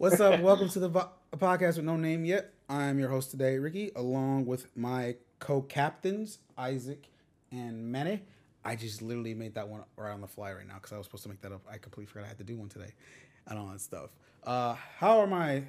[0.00, 0.40] What's up?
[0.40, 2.54] Welcome to the vo- podcast with no name yet.
[2.70, 7.10] I'm your host today, Ricky, along with my co-captains Isaac
[7.52, 8.22] and Manny.
[8.64, 11.04] I just literally made that one right on the fly right now because I was
[11.04, 11.60] supposed to make that up.
[11.70, 12.94] I completely forgot I had to do one today,
[13.46, 14.08] and all that stuff.
[14.42, 15.64] Uh, how are my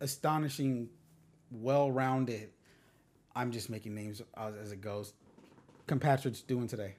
[0.00, 0.90] astonishing,
[1.50, 2.50] well-rounded?
[3.34, 5.14] I'm just making names as, as it goes.
[5.86, 6.96] Compatriots doing today.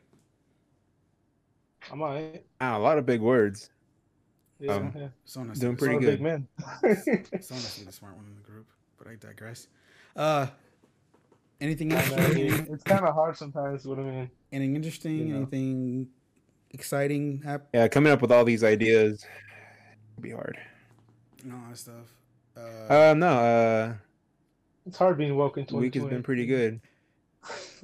[1.91, 2.43] I'm alright.
[2.59, 3.69] Ah, a lot of big words.
[4.59, 5.07] Yeah, Um, yeah.
[5.25, 5.59] So nice.
[5.59, 6.11] doing pretty Sort good.
[6.11, 6.47] Big man.
[7.41, 8.67] So nice to be the smart one in the group,
[8.97, 9.67] but I digress.
[10.15, 10.47] Uh,
[11.59, 13.85] anything I know, it's kind of hard sometimes.
[13.85, 15.17] What I mean, anything interesting?
[15.19, 15.37] You know.
[15.37, 16.07] Anything
[16.71, 17.41] exciting?
[17.43, 19.25] Hap- Yeah, coming up with all these ideas
[20.21, 20.57] be hard.
[21.43, 22.13] and all that stuff.
[22.55, 22.61] Uh,
[22.93, 23.93] Uh, no, uh,
[24.85, 26.79] it's hard being woke in the week has been pretty good.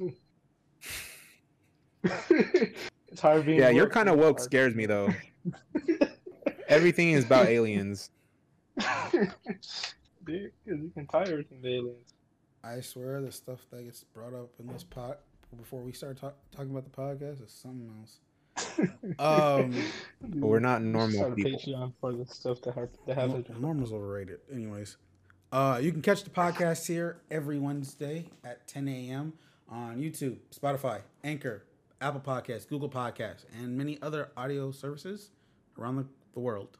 [2.04, 3.58] it's hard being.
[3.58, 3.92] Yeah, your woke.
[3.92, 4.40] kind of woke Hard.
[4.40, 5.12] scares me though.
[6.70, 8.10] Everything is about aliens.
[9.12, 9.32] Dude,
[10.66, 12.14] 'cause you can tie everything to aliens.
[12.62, 15.20] I swear the stuff that gets brought up in this pot
[15.58, 18.20] before we start talk- talking about the podcast is something else.
[19.18, 19.74] Um,
[20.20, 21.52] But we're not normal people.
[21.52, 23.60] Patreon for the stuff that, have, that Nor- happens.
[23.60, 24.40] normal's overrated.
[24.52, 24.96] Anyways,
[25.52, 29.32] uh, you can catch the podcast here every Wednesday at 10 a.m.
[29.68, 31.64] on YouTube, Spotify, Anchor,
[32.00, 35.30] Apple Podcasts, Google Podcasts, and many other audio services
[35.78, 36.78] around the, the world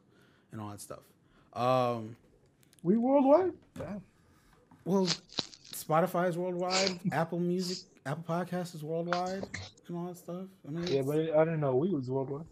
[0.51, 0.99] and all that stuff.
[1.53, 2.15] Um,
[2.83, 3.53] We worldwide.
[3.77, 4.01] Damn.
[4.85, 5.05] well,
[5.73, 6.99] Spotify is worldwide.
[7.11, 9.43] Apple Music, Apple Podcasts is worldwide,
[9.87, 10.45] and all that stuff.
[10.67, 12.45] I mean, Yeah, but I didn't know we was worldwide.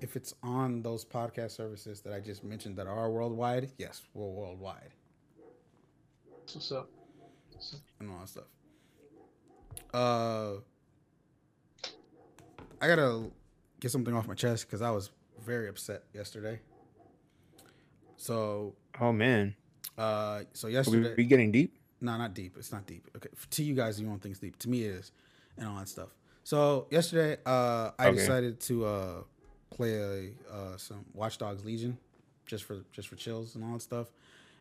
[0.00, 4.26] if it's on those podcast services that I just mentioned that are worldwide, yes, we're
[4.26, 4.94] worldwide.
[6.52, 6.88] What's up.
[8.00, 8.44] and all that stuff.
[9.92, 10.54] Uh,
[12.80, 13.30] I gotta
[13.80, 15.10] get something off my chest because I was
[15.44, 16.60] very upset yesterday.
[18.16, 19.54] So, Oh man,
[19.96, 21.74] uh, so are we, yesterday, getting deep?
[22.00, 22.56] no, not deep.
[22.58, 23.08] It's not deep.
[23.16, 24.58] Okay, to you guys, you won't think it's deep.
[24.58, 25.12] To me, it is,
[25.56, 26.08] and all that stuff.
[26.44, 28.16] So yesterday, uh, I Okay.
[28.16, 29.22] decided to uh
[29.70, 31.96] play a uh some Watch Dogs Legion,
[32.46, 34.08] just for just for chills and all that stuff,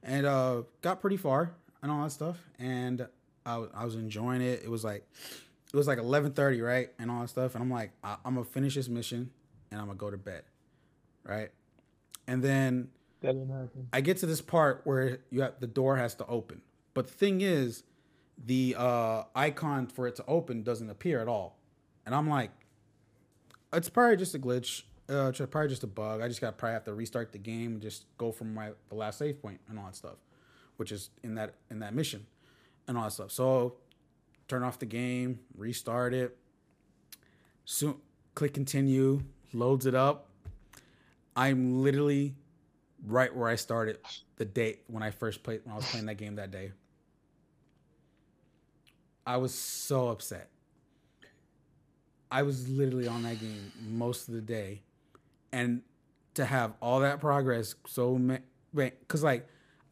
[0.03, 1.51] and uh got pretty far
[1.81, 3.07] and all that stuff, and
[3.45, 4.61] I, wa- I was enjoying it.
[4.63, 5.05] It was like
[5.73, 8.35] it was like eleven thirty, right, and all that stuff, and I'm like, I, I'm
[8.35, 9.31] gonna finish this mission,
[9.71, 10.43] and I'm gonna go to bed,
[11.23, 11.51] right,
[12.27, 12.89] and then
[13.21, 13.87] That didn't happen.
[13.93, 16.61] I get to this part where you have the door has to open.
[16.93, 17.83] But the thing is,
[18.43, 21.57] the uh, icon for it to open doesn't appear at all.
[22.05, 22.51] And I'm like,
[23.73, 24.83] it's probably just a glitch.
[25.09, 26.21] Uh, it's probably just a bug.
[26.21, 28.71] I just got to probably have to restart the game and just go from my
[28.89, 30.17] the last save point and all that stuff,
[30.77, 32.25] which is in that in that mission
[32.87, 33.31] and all that stuff.
[33.31, 33.75] So
[34.49, 36.35] turn off the game, restart it.
[37.63, 37.95] Soon
[38.35, 39.21] click continue,
[39.53, 40.27] loads it up.
[41.35, 42.35] I'm literally
[43.05, 43.99] right where I started
[44.35, 46.71] the date when I first played when I was playing that game that day.
[49.25, 50.49] I was so upset.
[52.31, 54.81] I was literally on that game most of the day,
[55.51, 55.81] and
[56.33, 58.19] to have all that progress so
[58.73, 59.47] because like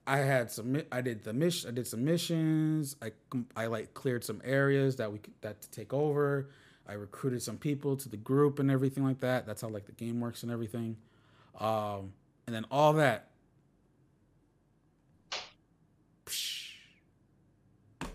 [0.07, 3.11] I had some I did the mission I did some missions I
[3.55, 6.49] I like cleared some areas that we could, that to take over.
[6.87, 9.45] I recruited some people to the group and everything like that.
[9.45, 10.95] That's how like the game works and everything.
[11.59, 12.13] Um,
[12.45, 13.27] and then all that.
[16.25, 16.69] Psh,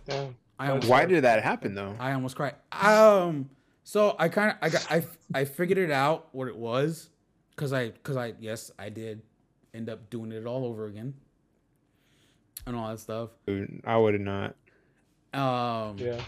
[0.06, 0.36] Damn.
[0.58, 1.96] I almost, Why did that happen though?
[1.98, 2.54] I almost cried.
[2.72, 3.50] Um,
[3.84, 5.04] so I kind of I got I
[5.34, 7.10] I figured it out what it was,
[7.56, 9.22] cause I cause I yes I did
[9.74, 11.14] end up doing it all over again,
[12.66, 13.30] and all that stuff.
[13.46, 14.54] Dude, I would have not.
[15.34, 16.20] Um, Yeah.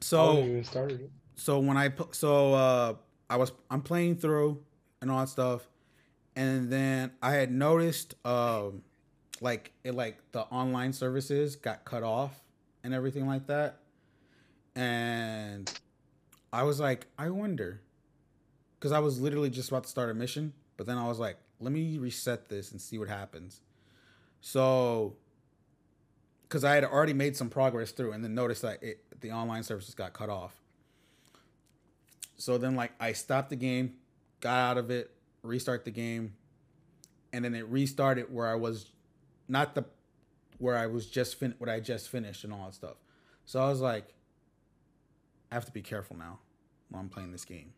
[0.00, 2.94] So wouldn't even started so when I so uh
[3.30, 4.62] I was I'm playing through
[5.00, 5.68] and all that stuff,
[6.34, 8.82] and then I had noticed um
[9.40, 12.42] like it like the online services got cut off
[12.82, 13.80] and everything like that,
[14.74, 15.70] and
[16.52, 17.82] I was like I wonder,
[18.78, 21.36] because I was literally just about to start a mission, but then I was like
[21.60, 23.60] let me reset this and see what happens,
[24.40, 25.16] so.
[26.48, 29.62] Because I had already made some progress through, and then noticed that it, the online
[29.62, 30.54] services got cut off.
[32.36, 33.94] So then like I stopped the game,
[34.40, 35.10] got out of it,
[35.42, 36.34] restart the game,
[37.32, 38.90] and then it restarted where I was
[39.48, 39.84] not the
[40.58, 42.96] where I was just fin what I just finished and all that stuff.
[43.44, 44.14] So I was like,
[45.50, 46.38] I have to be careful now
[46.90, 47.72] when I'm playing this game.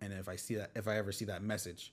[0.00, 1.92] And if I see that if I ever see that message.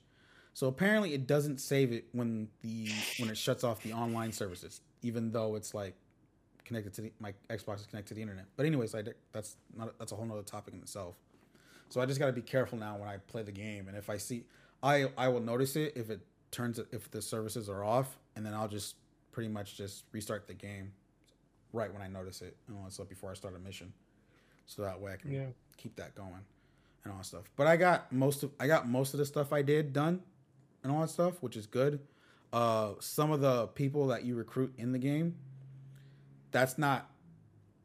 [0.54, 4.82] So apparently it doesn't save it when the when it shuts off the online services,
[5.02, 5.96] even though it's like
[6.66, 8.46] connected to the, my Xbox is connected to the internet.
[8.58, 11.16] But anyways, I that's not that's a whole nother topic in itself.
[11.90, 14.10] So I just got to be careful now when I play the game, and if
[14.10, 14.44] I see,
[14.84, 16.20] I I will notice it if it
[16.52, 18.96] turns if the services are off, and then I'll just
[19.32, 20.92] pretty much just restart the game
[21.74, 23.94] right when I notice it and all that stuff before I start a mission,
[24.66, 25.48] so that way I can Yeah.
[25.78, 26.44] keep that going
[27.04, 27.44] and all that stuff.
[27.56, 30.22] But I got most of I got most of the stuff I did done
[30.84, 32.00] and all that stuff, which is good.
[32.54, 35.36] Uh, some of the people that you recruit in the game,
[36.56, 37.12] that's not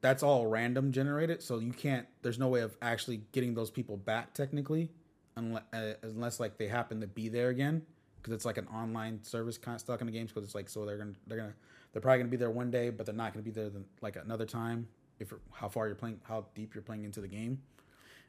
[0.00, 2.06] that's all random generated, so you can't.
[2.22, 4.90] There's no way of actually getting those people back technically,
[5.34, 7.82] unless uh, unless like they happen to be there again,
[8.16, 10.30] because it's like an online service kind of stuck in the games.
[10.30, 11.52] Because it's like so they're gonna they're gonna
[11.92, 14.14] they're probably gonna be there one day, but they're not gonna be there the, like
[14.14, 14.86] another time.
[15.18, 17.60] If how far you're playing, how deep you're playing into the game,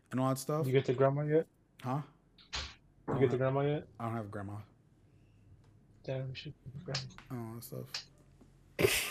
[0.09, 0.65] and all that stuff.
[0.65, 1.45] You get the grandma yet?
[1.83, 1.99] Huh?
[3.09, 3.87] You get the grandma yet?
[3.99, 4.53] I don't have grandma.
[6.03, 6.53] Damn, we should.
[6.83, 7.03] Grandma.
[7.31, 9.07] All that stuff.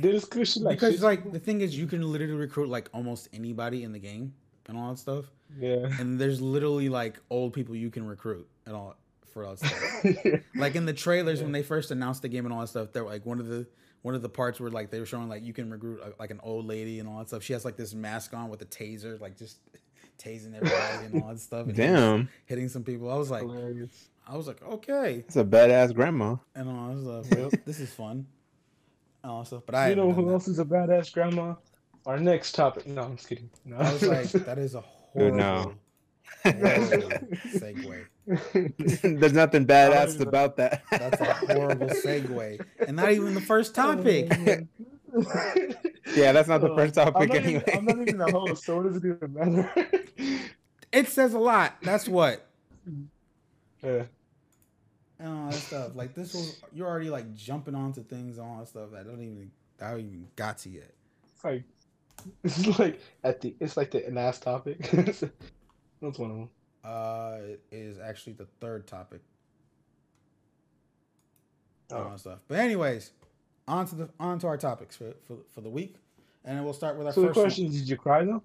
[0.00, 0.44] Cool.
[0.44, 1.02] She like because shit.
[1.02, 4.32] like the thing is, you can literally recruit like almost anybody in the game
[4.66, 5.24] and all that stuff.
[5.58, 5.88] yeah.
[5.98, 8.96] And there's literally like old people you can recruit and all
[9.32, 10.42] for all that stuff.
[10.54, 11.44] like in the trailers Yeah.
[11.44, 13.66] when they first announced the game and all that stuff, they're like one of the
[14.02, 16.30] one of the parts where like they were showing like you can recruit uh, like
[16.30, 17.42] an old lady and all that stuff.
[17.42, 19.58] She has like this mask on with a taser, like just
[20.18, 21.66] tasing everybody and all that stuff.
[21.66, 23.10] And Damn, hitting some people.
[23.10, 24.08] I was like, Hilarious.
[24.26, 26.36] I was like, okay, it's a badass grandma.
[26.54, 27.52] and all that stuff.
[27.64, 28.26] This is fun.
[29.22, 29.62] And all that stuff.
[29.66, 30.32] But I you know who that.
[30.32, 31.54] else is a badass grandma?
[32.06, 32.86] Our next topic.
[32.86, 33.50] No, I'm just kidding.
[33.64, 33.76] No.
[33.76, 34.82] I was like, that is a
[35.18, 35.74] Dude, horrible, no.
[36.44, 37.10] horrible
[37.54, 38.06] segue.
[39.20, 40.82] There's nothing badass about that.
[40.90, 44.30] That's a horrible segue, and not even the first oh, topic.
[46.16, 47.62] yeah, that's not the Oh, first I'm topic not, anyway.
[47.68, 49.70] even, I'm not even a host, so what does it even matter?
[50.92, 51.76] It says a lot.
[51.82, 52.46] That's what.
[53.82, 54.04] yeah.
[55.22, 55.92] And all that stuff.
[55.94, 59.20] Like this was, you're already like jumping onto things, and all that stuff that don't
[59.22, 60.90] even, that haven't even got to yet.
[61.24, 61.62] It's like
[62.44, 64.78] it's like at the it's like the last topic.
[64.90, 66.48] That's one of them.
[66.84, 69.20] Uh, it is actually the third topic.
[71.90, 72.10] and all Oh.
[72.10, 72.38] that stuff.
[72.48, 73.12] But anyways,
[73.68, 75.96] on to the on to our topics for for, for the week,
[76.44, 77.36] and then we'll start with our So the first.
[77.36, 77.44] one.
[77.46, 78.42] question is, did you cry though?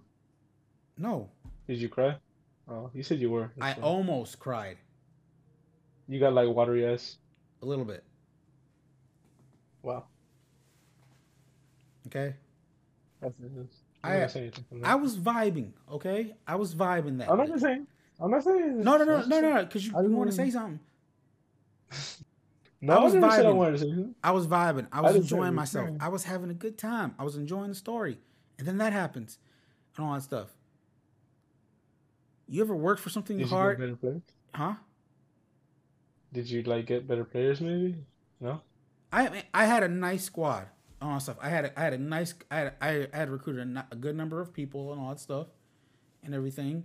[1.00, 1.30] No,
[1.68, 2.16] Did you cry?
[2.70, 3.52] Oh, you said you were.
[3.62, 3.84] I That's fine.
[3.84, 4.78] almost cried
[6.08, 7.18] You got like watery eyes.
[7.62, 8.04] a little bit.
[9.82, 10.06] Wow.
[12.08, 12.36] Okay,
[13.22, 13.34] That's.
[13.40, 13.66] That's-
[14.04, 14.52] I- I'm not gonna say
[14.84, 15.72] I was vibing.
[15.92, 17.30] Okay, I was vibing that.
[17.30, 17.60] I'm not day.
[17.60, 17.86] gonna.
[18.20, 18.84] I'm not saying.
[18.84, 20.80] No, no, no, no, no, because you, I you want to say something.
[22.80, 23.56] No, I I was I vibing.
[23.56, 24.16] wanted to.
[24.24, 24.88] I was vibing.
[24.92, 25.90] I was didn't enjoying myself.
[26.00, 27.16] I was having a good time.
[27.20, 28.20] I was enjoying the story,
[28.60, 29.40] and then that happens,
[29.98, 30.50] and all that stuff.
[32.48, 34.22] You ever work for something Did hard, better
[34.54, 34.76] huh?
[36.34, 37.62] Did you like get better players?
[37.62, 37.96] Maybe.
[38.40, 38.62] No.
[39.12, 40.68] I mean, I had a nice squad
[41.00, 41.38] and all that stuff.
[41.42, 44.16] I had a, I had a nice I had I had recruited a, a good
[44.16, 45.48] number of people and all that stuff
[46.24, 46.84] and everything.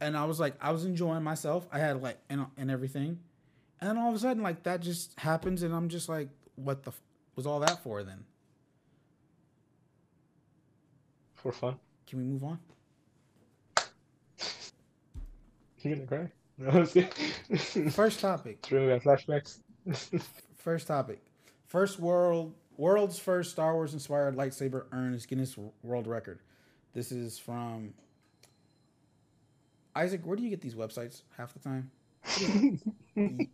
[0.00, 1.66] And I was like I was enjoying myself.
[1.72, 3.20] I had like and and everything.
[3.80, 6.84] And then all of a sudden like that just happens and I'm just like what
[6.84, 7.02] the f-
[7.34, 8.24] was all that for then?
[11.34, 11.76] For fun.
[12.06, 12.58] Can we move on?
[15.82, 16.28] You gonna cry?
[16.58, 17.90] No, I'm just kidding.
[17.90, 18.60] First topic.
[18.62, 19.58] Through got flashbacks.
[20.56, 21.20] First topic.
[21.66, 26.40] First world world's first Star Wars inspired lightsaber earns Guinness World Record.
[26.94, 27.92] This is from
[29.94, 30.22] Isaac.
[30.24, 31.90] Where do you get these websites half the time?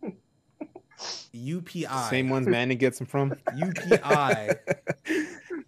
[1.35, 2.09] UPI.
[2.09, 3.31] Same ones Manny gets them from.
[3.55, 4.55] UPI.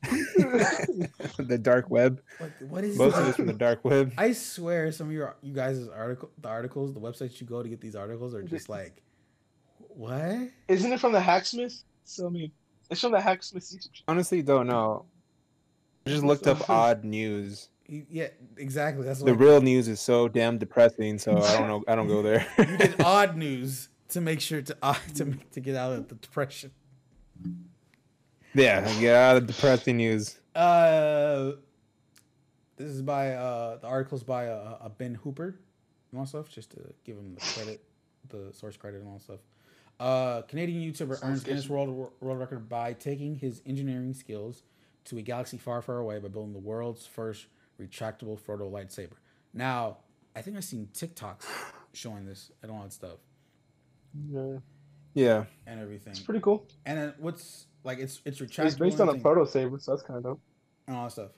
[1.37, 2.21] the dark web.
[2.37, 3.29] What, what is Most of this?
[3.29, 4.13] it's from the dark web.
[4.17, 7.69] I swear, some of your you guys' article, the articles, the websites you go to
[7.69, 9.01] get these articles are just like,
[9.77, 10.49] what?
[10.67, 11.83] Isn't it from the Hacksmith?
[12.03, 12.51] So I mean,
[12.89, 13.71] it's from the Hacksmith
[14.07, 15.05] Honestly, don't know.
[16.05, 17.69] I just looked up odd news.
[17.87, 19.05] Yeah, exactly.
[19.05, 21.83] That's The what real news is so damn depressing, so I don't know.
[21.87, 22.45] I don't go there.
[22.57, 26.15] you did odd news to make sure to uh, to to get out of the
[26.15, 26.71] depression.
[28.55, 30.37] Yeah, get out of depressing news.
[30.55, 31.51] Uh,
[32.77, 35.59] this is by uh the article's by uh, uh Ben Hooper
[36.11, 37.83] and all stuff, just to give him the credit,
[38.29, 39.39] the source credit and all stuff.
[39.99, 41.69] Uh, Canadian YouTuber earns Guinness.
[41.69, 44.63] World World Record by taking his engineering skills
[45.05, 47.47] to a galaxy far, far away by building the world's first
[47.79, 49.13] retractable Frodo lightsaber.
[49.53, 49.97] Now,
[50.35, 51.45] I think I've seen TikToks
[51.93, 53.19] showing this and all that stuff
[54.29, 54.57] Yeah,
[55.13, 56.11] Yeah, and everything.
[56.11, 56.67] it's pretty cool.
[56.85, 58.65] And then what's like it's it's retractable.
[58.65, 60.39] It's based on a proto saber, so that's kind of dope.
[60.87, 61.31] and all that stuff.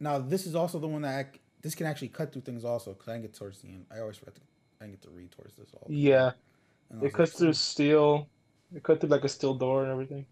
[0.00, 2.92] Now, this is also the one that I, this can actually cut through things also
[2.92, 3.86] because I didn't get towards the end.
[3.90, 4.40] I always forget to,
[4.80, 5.86] I didn't get to read towards this all.
[5.88, 6.32] Yeah,
[7.00, 8.28] it cuts like, through steel.
[8.74, 10.26] It cut through like a steel door and everything.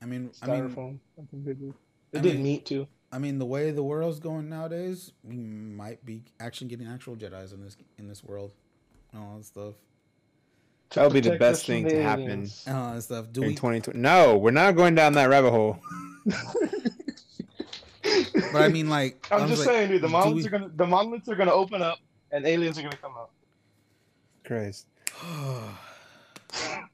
[0.00, 0.98] I mean, I mean, Styrofoam.
[1.18, 1.74] I did.
[2.12, 2.86] They I did mean- meat too.
[3.14, 7.52] I mean, the way the world's going nowadays, we might be actually getting actual Jedi's
[7.52, 8.52] in this in this world.
[9.12, 9.74] and all that stuff.
[10.92, 12.24] To That would be the best thing to happen.
[12.24, 12.64] aliens.
[12.66, 13.26] And stuff.
[13.32, 13.54] Do in we?
[13.54, 13.98] 2020.
[13.98, 15.78] No, we're not going down that rabbit hole.
[18.52, 20.02] But I mean, like, I'm I was just like, saying, dude.
[20.02, 21.98] The do monoliths we- are gonna the monoliths are gonna open up,
[22.30, 23.30] and aliens are gonna come out.
[24.44, 24.86] Christ.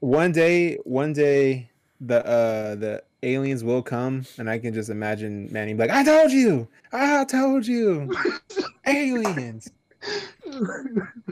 [0.00, 1.70] One day, one day,
[2.00, 6.30] the uh the aliens will come, and I can just imagine Manny like, "I told
[6.30, 8.14] you, I told you,
[8.86, 9.70] aliens."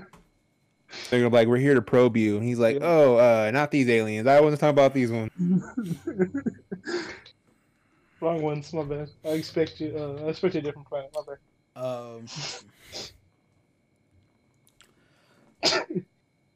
[1.12, 2.86] They're gonna be like, "We're here to probe you," and he's like, Yeah.
[2.86, 4.26] "Oh, uh, not these aliens.
[4.26, 5.30] I wasn't talking about these ones."
[8.22, 9.10] Wrong ones, my bad.
[9.22, 9.94] I expect you.
[9.94, 11.14] Uh, I expect a different planet.
[11.14, 11.84] My bad.
[11.84, 12.24] Um,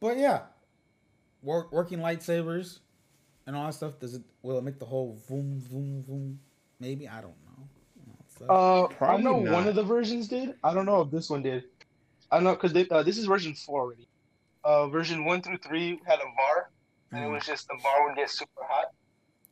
[0.00, 0.44] but yeah,
[1.42, 2.78] work, working lightsabers
[3.46, 3.98] and all that stuff.
[4.00, 6.40] Does it will it make the whole boom boom boom?
[6.80, 7.68] Maybe I don't know.
[7.94, 8.48] You know, stuff.
[8.48, 10.54] Uh, I Probably know one of the versions did.
[10.64, 11.64] I don't know if this one did.
[12.30, 14.08] I don't know because uh, this is version four already.
[14.66, 16.72] Uh, version one through three had a bar,
[17.14, 18.88] and it Mm, was just the bar would get super hot.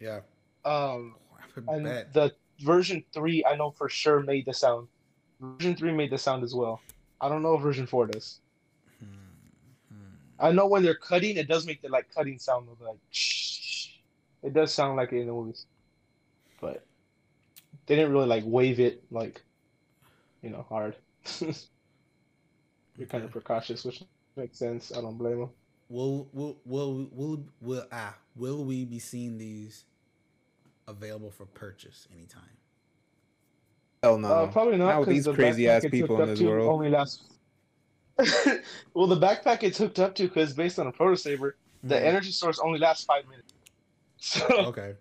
[0.01, 0.23] yeah,
[0.65, 1.17] Um,
[1.57, 2.09] I and bet.
[2.13, 4.89] the version three, I know for sure made the sound.
[5.41, 6.85] Version three made the sound as well.
[7.21, 8.41] I don't know if version four does.
[9.01, 10.17] Hmm, hmm.
[10.39, 13.01] I know when they're cutting, it does make the like cutting sound of like.
[13.11, 13.89] Shh.
[14.43, 15.67] It does sound like it in the movies,
[16.61, 16.87] but
[17.87, 19.45] they didn't really like wave it like,
[20.43, 20.97] you know, hard.
[22.97, 24.03] You're kind of precautious, which
[24.37, 24.93] makes sense.
[24.97, 25.51] I don't blame them.
[25.89, 29.85] Will will will will will ah will we be seeing these
[30.89, 32.43] available for purchase anytime?
[34.03, 34.29] Hell no.
[34.29, 34.87] Uh, probably not.
[34.87, 36.71] Not with 'cause these the crazy ass people in this world.
[36.73, 37.23] Only lasts.
[38.95, 42.31] well, the backpack it's hooked up to because based on a proto saber, the energy
[42.31, 43.53] source only lasts five minutes.
[44.17, 44.95] So Okay.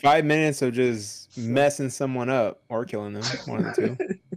[0.00, 3.24] Five minutes of just messing someone up or killing them.
[3.46, 4.18] One of the two.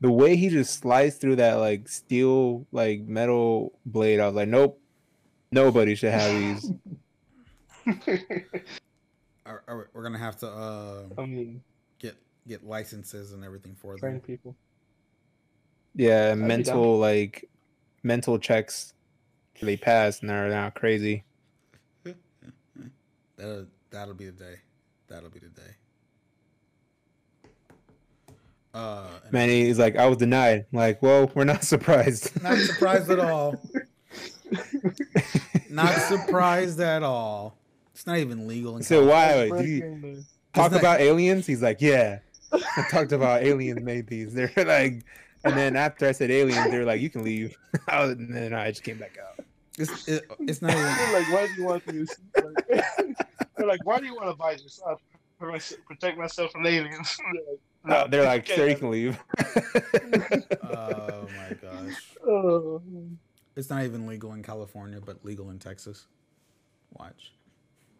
[0.00, 4.48] the way he just sliced through that like steel like metal blade, I was like,
[4.48, 4.80] nope,
[5.50, 6.72] nobody should have these.
[9.46, 11.62] Are- are- we're gonna have to uh, I mean,
[11.98, 14.20] get get licenses and everything for train them.
[14.20, 14.54] people.
[15.94, 16.48] Yeah, be down.
[16.48, 17.48] mental like
[18.02, 18.92] mental checks
[19.62, 21.24] they pass and they're now crazy.
[23.36, 24.54] That'll that'll be the day.
[25.08, 25.76] That'll be the day.
[28.78, 30.66] Uh, and Man, he's like, I was denied.
[30.72, 32.40] I'm like, well, we're not surprised.
[32.42, 33.56] not surprised at all.
[35.68, 37.58] Not surprised at all.
[37.92, 39.48] It's not even legal in so why?
[39.48, 41.44] Do you talk not- about aliens?
[41.46, 42.20] He's like, yeah.
[42.52, 44.32] I talked about aliens made these.
[44.34, 45.04] They're like,
[45.44, 47.56] and then after I said aliens, they're like, you can leave.
[47.88, 49.44] I was, and then I just came back out.
[49.76, 50.84] It's it, it's not even.
[51.12, 52.10] like, why do you want this?
[52.34, 52.66] Like,
[53.56, 54.80] they're like, why do you want to buy this?
[55.38, 57.16] For my, protect myself from aliens.
[57.84, 59.18] They're like, No, they're like, okay, sir, you can leave.
[60.62, 61.94] Oh my gosh!
[62.26, 62.82] Oh.
[63.56, 66.06] It's not even legal in California, but legal in Texas.
[66.92, 67.32] Watch.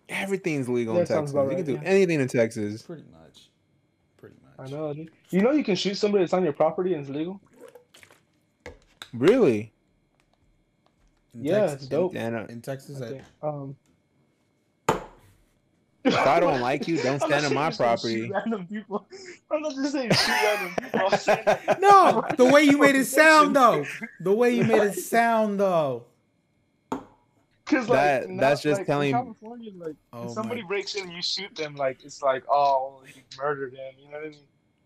[0.09, 1.31] Everything's legal That in Texas.
[1.33, 1.81] about You can do yeah.
[1.83, 2.83] anything in Texas.
[2.83, 3.51] Pretty much.
[4.19, 4.69] Pretty much.
[4.69, 5.11] I know, dude.
[5.31, 7.41] You know you can shoot somebody that's on your property and it's legal?
[9.13, 9.73] Really?
[11.35, 12.15] In Yeah, Tex- it's dope.
[12.15, 13.25] And uh, In Texas, I that.
[13.43, 13.77] Um,
[16.09, 18.31] if I don't like you, don't stand on my saying just shoot property.
[18.31, 19.07] Random people.
[19.51, 21.11] I'm not just saying shoot random people.
[21.19, 21.45] Saying
[21.81, 23.85] no, the way you made it sound though.
[24.21, 26.05] The way you made it sound though.
[27.67, 30.95] Cause That- like, that's just like, telling- In California, like Oh if somebody my- breaks
[30.95, 33.93] in and you shoot them, like it's like oh he murdered him.
[33.99, 34.39] You know what I mean?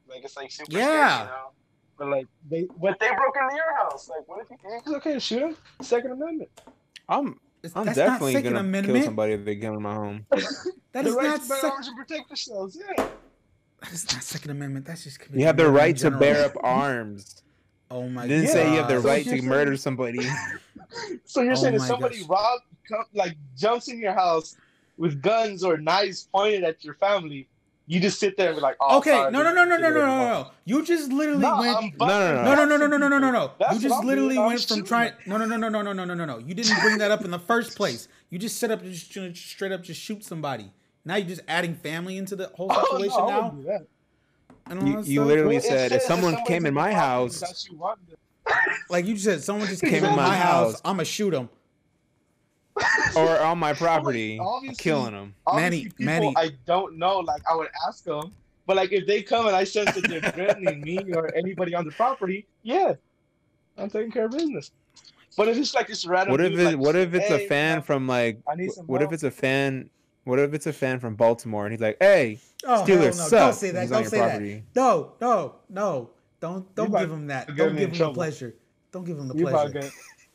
[0.08, 1.20] Like it's like super Yeah.
[1.20, 1.50] You know?
[1.98, 4.08] But like they, but they broke into your house.
[4.08, 4.56] Like what if you?
[4.78, 5.56] It's okay to shoot him.
[5.80, 6.50] Second Amendment.
[7.08, 7.38] I'm It's,
[7.76, 8.96] I'm that's definitely not Second gonna Amendment.
[8.98, 10.26] kill somebody if they come in my home.
[10.92, 11.42] That the is right not.
[11.42, 12.78] to bear Sec- arms and protect yourselves.
[12.78, 13.06] Yeah.
[13.80, 14.84] that is not Second Amendment.
[14.86, 15.18] That's just.
[15.32, 17.42] You have the committing murder in right to bear up arms.
[17.90, 19.00] Oh my didn't say you have the.
[19.00, 20.20] So right to saying- murder somebody.
[21.24, 22.28] So you're Oh saying if somebody gosh.
[22.28, 24.56] rob, come, like jumps in your house
[24.98, 27.48] with guns or knives pointed at your family,
[27.86, 29.90] you just sit there and be like, oh, Okay, sorry, no, no, no, no, no,
[29.90, 30.50] no, no, no.
[30.64, 31.98] You just literally No, went.
[31.98, 32.42] No, no, no.
[32.44, 33.50] No, no, no, no, no, no, no, no, no.
[33.72, 34.38] You just literally doing.
[34.40, 35.12] I'm went from trying.
[35.26, 36.38] No, no, no, no, no, no, no, no, no, no.
[36.38, 38.08] You didn't bring that up in the first place.
[38.30, 40.70] You just set up to just straight up just shoot somebody.
[41.04, 43.42] Now you're just adding family into the whole Oh, situation no, now.
[43.48, 43.86] wouldn't do that.
[44.70, 47.68] And all You- that you literally Well, said, if someone came in my house- that's
[47.68, 48.16] you want them.
[48.88, 50.72] like you just said, someone just Came came in in my my house.
[50.74, 50.80] house.
[50.84, 51.48] I'm gonna shoot them.
[53.16, 55.34] or on my property, obviously- killing them.
[55.46, 57.18] Obviously, Manny- people Manny- I don't know.
[57.18, 58.32] Like I would ask them,
[58.66, 61.84] but like if they come and I sense that they're threatening me or anybody on
[61.84, 62.94] the property, yeah,
[63.76, 64.70] I'm taking care of business.
[65.36, 66.64] But if it's like this random, What if it?
[66.64, 68.40] like, What if it's "Hey, a fan man, from like?
[68.50, 69.88] I need some What if it's a fan?
[70.24, 73.24] What if it's a fan from Baltimore and he's like, "Hey, Oh Steelers no!
[73.28, 73.80] suck." Don't say that.
[73.82, 74.62] He's Don't your say that.
[74.76, 76.10] No, no, no.
[76.40, 77.46] Don't don't might give him that.
[77.48, 78.14] Don't give in him the trouble.
[78.14, 78.54] pleasure.
[78.92, 79.90] Don't give him the You about pleasure.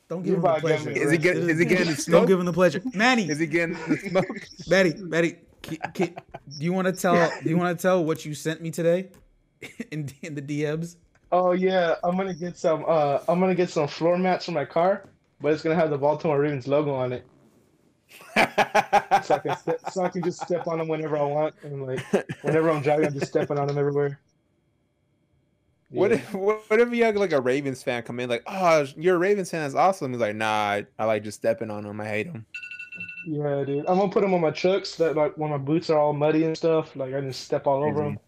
[0.08, 0.90] Got Don't you give him the pleasure.
[0.90, 1.48] Is he getting?
[1.50, 2.82] Is he getting the Don't give him the pleasure.
[2.94, 4.26] Manny, Is he getting the smoke?
[4.68, 6.14] Betty, Betty, ki- ki-
[6.58, 7.30] do you want to tell?
[7.42, 9.10] Do you want to tell what you sent me today
[9.90, 10.96] in, in the DMs?
[11.30, 12.84] Oh yeah, I'm gonna get some.
[12.88, 15.04] Uh, I'm gonna get some floor mats for my car,
[15.40, 17.26] but it's gonna have the Baltimore Ravens logo on it,
[18.34, 21.86] so I can step, so I can just step on them whenever I want, and
[21.86, 22.00] like
[22.42, 24.18] whenever I'm driving, I'm just stepping on them everywhere.
[25.90, 28.86] What if what what if you had like a Ravens fan come in like, oh,
[28.96, 30.12] you're a Ravens fan, that's awesome.
[30.12, 32.00] He's like, nah, I, I like just stepping on them.
[32.00, 32.44] I hate them.
[33.26, 33.86] Yeah, dude.
[33.86, 36.44] I'm gonna put them on my trucks that like when my boots are all muddy
[36.44, 38.18] and stuff, like I just step all over them.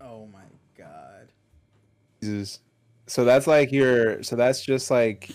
[0.00, 0.44] Oh my
[0.76, 1.28] god.
[2.20, 2.60] Jesus.
[3.06, 4.22] So that's like your.
[4.22, 5.30] So that's just like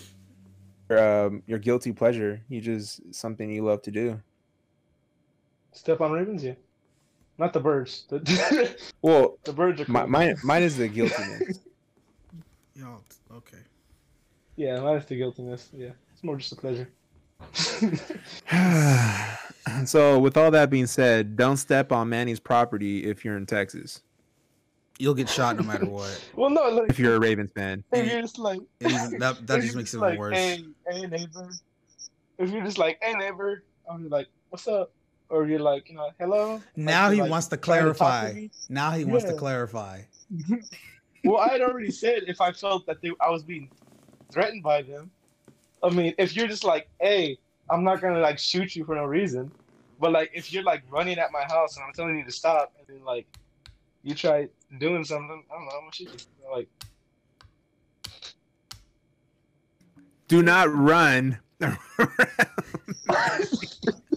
[0.88, 2.42] your um your guilty pleasure.
[2.48, 4.20] You just something you love to do.
[5.72, 6.54] Step on Ravens, yeah.
[7.38, 8.04] Not the birds.
[8.08, 9.92] The, Well, the birds are cool.
[9.94, 11.60] my, mine mine is the guiltiness.
[12.74, 13.00] Y'all,
[13.32, 13.58] okay.
[14.56, 15.68] Yeah, mine is the guiltiness.
[15.72, 16.90] Yeah, it's more just a pleasure.
[19.86, 24.02] so with all that being said, don't step on Manny's property if you're in Texas.
[24.98, 26.20] You'll get shot no matter what.
[26.34, 27.84] well, no, like If you're a Ravens fan.
[27.92, 30.18] if you're just like It even, that that if just you're makes it like, even
[30.18, 30.36] worse.
[30.36, 31.50] Hey, hey, neighbor.
[32.38, 34.90] If you're just like, hey, neighbor, I'm like, what's up?
[35.30, 36.62] Or you're like, you know, hello.
[36.74, 38.46] Now Like, he like, wants to trying talk to clarify.
[38.68, 40.02] Now he wants to clarify.
[41.24, 43.70] well, I had already said if I felt that they, I was being
[44.32, 45.10] threatened by them.
[45.82, 47.38] I mean, if you're just like, hey,
[47.70, 49.52] I'm not gonna like shoot you for no reason,
[50.00, 52.72] but like if you're like running at my house and I'm telling you to stop,
[52.78, 53.26] and then like
[54.02, 54.48] you try
[54.80, 56.50] doing something, I don't know, I'm gonna shoot you.
[56.50, 56.68] Like,
[60.28, 61.38] Do not run.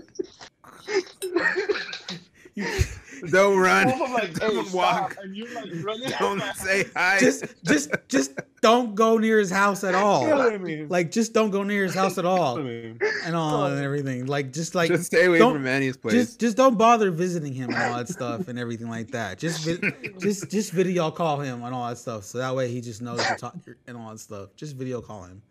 [3.29, 3.87] Don't run.
[3.91, 5.17] I'm like, hey, Don't stop, walk.
[5.21, 6.11] and you're like running.
[6.19, 7.19] Don't say hi.
[7.19, 10.23] Just just just don't go near his house at all.
[10.23, 10.87] You know what I mean?
[10.89, 14.25] Like just don't go near his house at all I mean, and all and everything.
[14.25, 16.13] Like just like just stay away from Manny's place.
[16.13, 19.37] just just don't bother visiting him and all that stuff and everything like that.
[19.37, 22.23] Just vi- just just video call him and all that stuff.
[22.23, 23.55] So that way he just knows to talk
[23.87, 24.49] and all that stuff.
[24.55, 25.41] Just video call him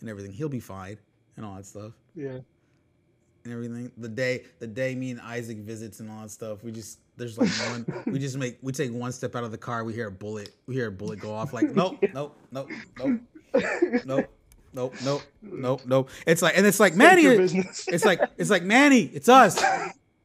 [0.00, 0.32] and everything.
[0.32, 0.98] He'll be fine
[1.36, 2.38] and all that stuff yeah
[3.48, 3.90] and everything.
[3.98, 7.38] The day the day me and Isaac visits and all that stuff, we just there's
[7.38, 10.08] like one we just make we take one step out of the car, we hear
[10.08, 11.52] a bullet, we hear a bullet go off.
[11.52, 13.20] Like nope, nope, nope, nope,
[14.04, 14.30] nope.
[14.74, 16.10] Nope, nope, nope, nope.
[16.26, 17.22] It's like, and it's like Manny.
[17.22, 19.00] It's like, it's like Manny.
[19.14, 19.60] It's us.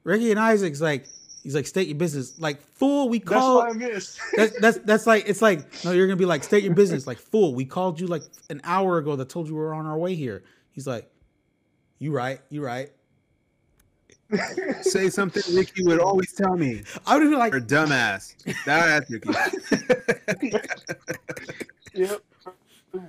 [0.03, 1.07] Ricky and Isaac's like,
[1.43, 2.39] He's like, state your business.
[2.39, 3.65] Like, fool, we called.
[3.65, 4.19] That's why I missed.
[4.35, 7.05] that's, that's that's like it's like no, you're gonna be like, state your business.
[7.05, 9.85] Like, fool, we called you like an hour ago that told you we were on
[9.85, 10.43] our way here.
[10.71, 11.11] He's like,
[11.99, 12.91] you right, you right
[14.81, 16.83] say something Ricky would always tell me.
[17.05, 18.35] I would be like, Or dumbass.
[18.65, 19.33] That That's Ricky.
[21.93, 22.21] yep.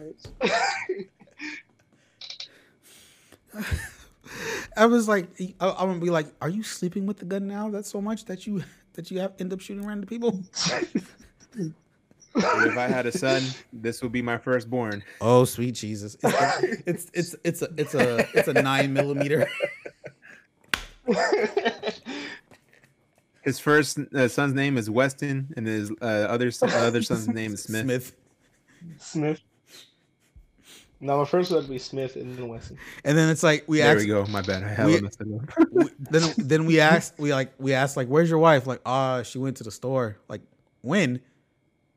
[4.77, 5.29] I was like,
[5.61, 7.71] I, I'm gonna be like, are you sleeping with the gun now?
[7.71, 8.63] That's so much that you
[8.95, 10.41] that you have end up shooting random people.
[12.35, 15.03] if I had a son, this would be my firstborn.
[15.21, 16.17] Oh sweet Jesus!
[16.23, 19.47] It's it's it's it's a it's a it's a nine millimeter.
[23.43, 27.53] His first uh, son's name is Weston, and his uh, other son, other son's name
[27.53, 27.83] is Smith.
[27.85, 28.13] Smith.
[28.99, 29.41] Smith.
[31.01, 32.79] No, my first would be Smith and then Weston.
[33.05, 34.25] And then it's like we There asked, we go.
[34.27, 34.63] My bad.
[34.63, 35.69] I we- hella messed it up.
[35.73, 39.23] we- then then we asked we like we asked like where's your wife like ah
[39.23, 40.41] she went to the store like
[40.81, 41.21] when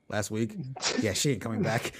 [0.10, 0.54] last week
[1.00, 1.94] yeah she ain't coming back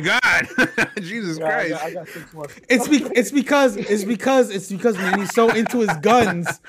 [0.00, 1.70] God, Jesus Yeah, I Christ!
[1.70, 2.46] got, I got six more.
[2.68, 6.60] it's be, it's because it's because it's because man he's so into his guns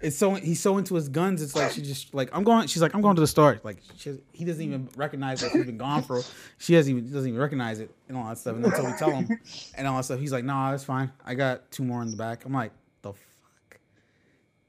[0.00, 2.82] it's so he's so into his guns it's like she just like I'm going she's
[2.82, 5.78] like I'm going to the store like she, he doesn't even recognize that he's been
[5.78, 6.22] gone for
[6.58, 9.10] she hasn't even doesn't even recognize it and all that stuff and until we tell
[9.10, 9.26] him
[9.74, 12.16] and all that stuff he's like nah it's fine I got two more in the
[12.16, 12.72] back I'm like
[13.02, 13.80] the fuck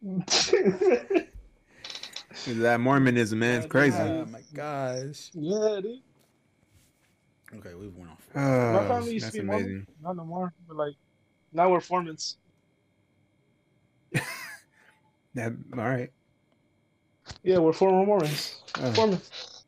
[2.48, 3.98] that Mormonism, man, it's crazy.
[3.98, 5.32] Oh my gosh.
[5.34, 6.00] yeah, dude.
[7.56, 8.28] Okay, we've went off.
[8.36, 9.66] Uh, My family used that's to be Mormon.
[9.66, 9.88] amazing.
[10.04, 10.54] Not no more.
[10.68, 10.96] But like,
[11.54, 12.38] now we're Formans.
[15.36, 16.12] That, all right.
[17.44, 18.60] Yeah, we're former Mormons.
[18.82, 18.92] Oh.
[18.94, 19.64] Mormons.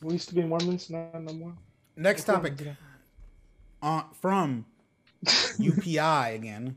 [0.00, 1.54] We used to be Mormons, not no more.
[1.96, 2.54] Next topic.
[2.60, 2.74] Yeah.
[3.82, 4.64] Uh, from
[5.24, 6.76] UPI again,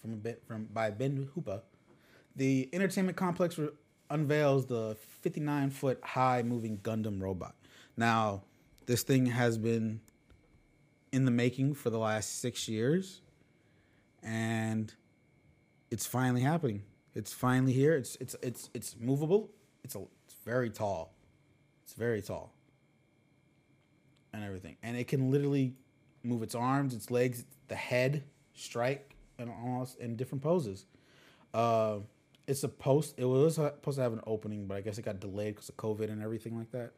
[0.00, 1.60] from a bit from by Ben Hooper.
[2.36, 3.68] The entertainment complex re-
[4.08, 7.54] unveils the 59 foot high moving Gundam robot.
[7.98, 8.44] Now,
[8.86, 10.00] this thing has been
[11.12, 13.20] in the making for the last six years,
[14.22, 14.92] and
[15.90, 16.82] it's finally happening.
[17.14, 17.94] It's finally here.
[17.94, 19.50] It's it's it's it's movable.
[19.84, 21.14] It's a it's very tall.
[21.84, 22.54] It's very tall.
[24.32, 25.74] and everything, and it can literally
[26.22, 30.86] move its arms, its legs, the head, strike, and all in different poses.
[31.52, 31.98] Uh,
[32.46, 35.54] it's supposed it was supposed to have an opening, but I guess it got delayed
[35.54, 36.92] because of COVID and everything like that.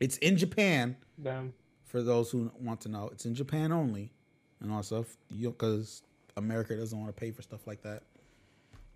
[0.00, 0.96] It's in Japan.
[1.22, 1.52] Damn.
[1.84, 4.12] For those who want to know, it's in Japan only,
[4.60, 5.16] and all stuff.
[5.30, 6.02] You because
[6.36, 8.02] America doesn't want to pay for stuff like that,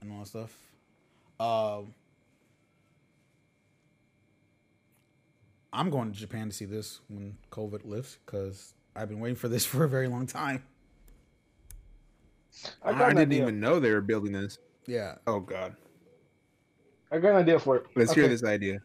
[0.01, 0.57] and all that stuff.
[1.41, 1.95] Um,
[5.73, 9.49] I'm going to Japan to see this when COVID lifts because I've been waiting for
[9.49, 10.62] this for a very long time.
[12.85, 13.43] I, I didn't idea.
[13.43, 14.59] even know they were building this.
[14.87, 15.15] Yeah.
[15.27, 15.75] Oh God.
[17.11, 17.87] I got an idea for it.
[17.95, 18.23] Let's okay.
[18.23, 18.81] hear this idea.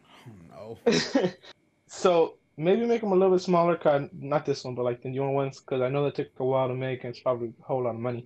[0.58, 1.30] Oh, no.
[1.88, 3.76] so maybe make them a little bit smaller.
[3.76, 6.45] Cause not this one, but like the newer ones, because I know they took a
[6.45, 8.26] while to make, and it's probably a whole lot of money.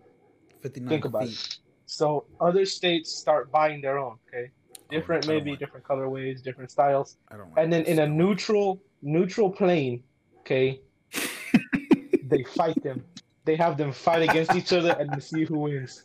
[0.61, 0.89] Fifty nine.
[0.89, 1.33] Think about feet.
[1.33, 1.57] it.
[1.85, 4.17] So other states start buying their own.
[4.27, 4.49] Okay.
[4.49, 7.17] Oh, different, maybe like different colorways, different styles.
[7.29, 7.49] I don't.
[7.49, 10.03] Like and then in a neutral, neutral plane,
[10.39, 10.81] okay,
[12.23, 13.03] they fight them.
[13.43, 16.03] They have them fight against each other and see who wins.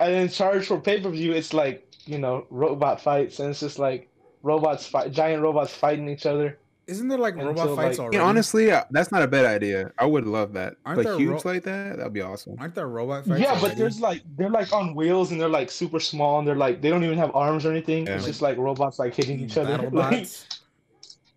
[0.00, 3.60] And then charge for pay per view, it's like you know robot fights, and it's
[3.60, 4.08] just like
[4.44, 6.58] robots fight, giant robots fighting each other.
[6.86, 8.18] Isn't there like robot fights like, already?
[8.18, 9.90] Yeah, honestly, uh, that's not a bad idea.
[9.98, 10.76] I would love that.
[10.84, 12.56] Aren't but huge ro- like that, that'd be awesome.
[12.60, 13.40] Aren't there robot fights?
[13.40, 13.68] Yeah, already?
[13.68, 16.82] but there's like they're like on wheels and they're like super small and they're like
[16.82, 18.06] they don't even have arms or anything.
[18.06, 18.16] Yeah.
[18.16, 19.90] It's just like robots like hitting each other.
[19.94, 20.28] Like,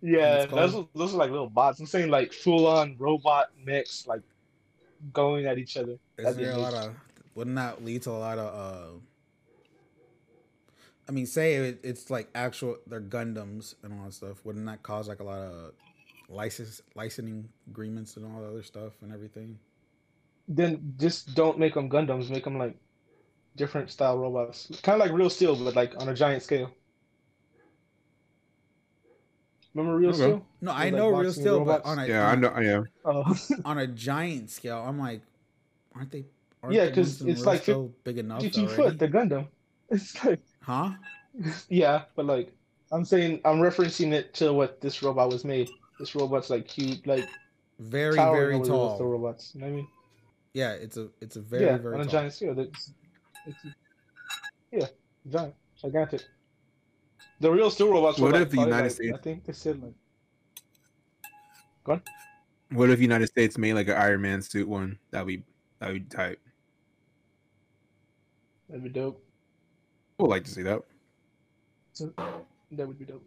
[0.00, 1.80] yeah, those those are like little bots.
[1.80, 4.20] I'm saying like full on robot mix, like
[5.12, 5.98] going at each other.
[6.18, 6.94] Is there a lot of
[7.34, 8.98] wouldn't that lead to a lot of uh
[11.08, 14.44] I mean, say it, it's like actual they're Gundams and all that stuff.
[14.44, 15.72] Wouldn't that cause like a lot of
[16.28, 19.58] license licensing agreements and all the other stuff and everything?
[20.48, 22.28] Then just don't make them Gundams.
[22.30, 22.76] Make them like
[23.56, 26.70] different style robots, kind of like Real Steel, but like on a giant scale.
[29.74, 30.18] Remember Real okay.
[30.18, 30.46] Steel?
[30.60, 33.86] No, I know Real Steel, but on a yeah, I know, yeah, uh, on a
[33.86, 35.22] giant scale, I'm like,
[35.94, 36.24] aren't they?
[36.62, 37.66] Aren't yeah, because it's like
[38.04, 38.42] big enough.
[38.42, 39.46] Fifty foot, the Gundam.
[39.90, 40.90] It's like Huh?
[41.70, 42.52] yeah, but like
[42.92, 45.70] I'm saying, I'm referencing it to what this robot was made.
[45.98, 47.26] This robot's like cute, like
[47.78, 48.98] very very tall.
[48.98, 49.88] The robots, you know what I mean?
[50.52, 52.12] Yeah, it's a it's a very yeah, very on a tall.
[52.12, 52.58] giant scale.
[52.60, 52.92] It's,
[53.46, 53.58] it's
[54.70, 54.86] yeah,
[55.30, 56.22] giant, gigantic.
[57.40, 58.18] The real steel robots.
[58.18, 59.12] What if like, the United like, States?
[59.14, 59.94] I think they said like.
[61.84, 62.02] Go on.
[62.72, 64.98] What if United States made like an Iron Man suit one?
[65.12, 65.44] That'd be
[65.78, 66.38] that'd be tight.
[68.68, 69.24] That'd be dope.
[70.18, 70.82] Would like to see that.
[71.92, 72.12] So,
[72.72, 73.24] that would be dope.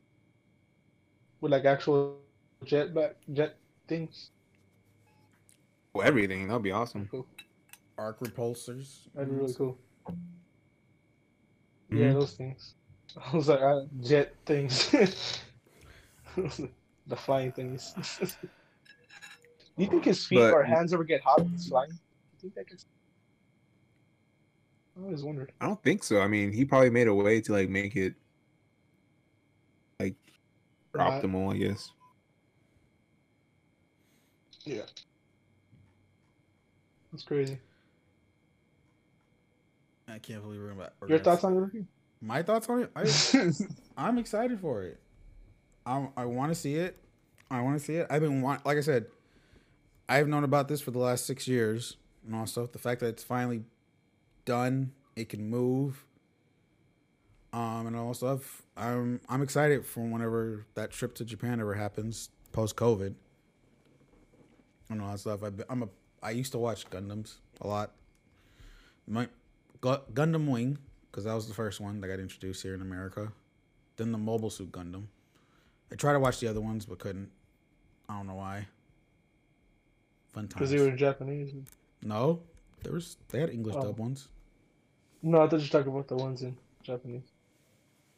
[1.39, 2.17] With like actual
[2.65, 4.29] jet back jet things.
[5.93, 7.07] Well, everything that'd be awesome.
[7.09, 7.25] Cool.
[7.97, 9.07] Arc repulsors.
[9.15, 9.77] That'd be really cool.
[10.09, 11.97] Mm-hmm.
[11.97, 12.75] Yeah, those things.
[13.17, 14.89] I was like, uh, jet things.
[16.35, 17.93] the flying things.
[18.19, 18.27] Do
[19.77, 21.89] you think his feet but, or hands ever get hot flying?
[21.89, 22.85] Do you think that gets
[24.97, 25.51] I always wondered.
[25.61, 26.21] I don't think so.
[26.21, 28.13] I mean, he probably made a way to like make it
[29.99, 30.15] like
[30.93, 31.21] right.
[31.21, 31.91] optimal, I guess.
[34.65, 34.81] Yeah.
[37.11, 37.57] That's crazy.
[40.07, 40.93] I can't believe we're about.
[41.07, 41.85] Your thoughts on it?
[42.21, 42.91] My thoughts on it?
[42.95, 43.09] I,
[43.97, 44.99] I'm excited for it.
[45.85, 46.97] I I want to see it.
[47.49, 48.07] I want to see it.
[48.09, 49.07] I've been want like I said,
[50.07, 53.23] I've known about this for the last six years and also the fact that it's
[53.23, 53.63] finally
[54.45, 54.91] done.
[55.15, 56.05] It can move.
[57.53, 58.61] Um, and all stuff.
[58.77, 63.13] I'm I'm excited for whenever that trip to Japan ever happens post COVID.
[64.89, 65.43] And all that stuff.
[65.43, 65.89] I've I'm a
[66.23, 67.91] I used to watch Gundams a lot.
[69.07, 69.27] My
[69.81, 70.77] Gundam Wing
[71.11, 73.31] because that was the first one that got introduced here in America.
[73.97, 75.05] Then the Mobile Suit Gundam.
[75.91, 77.29] I tried to watch the other ones but couldn't.
[78.07, 78.67] I don't know why.
[80.33, 80.53] Fun times.
[80.53, 81.53] Because they were Japanese.
[82.01, 82.41] No,
[82.83, 83.83] there was they had English oh.
[83.83, 84.27] dub ones.
[85.23, 87.31] No, I thought you were talking about the ones in Japanese.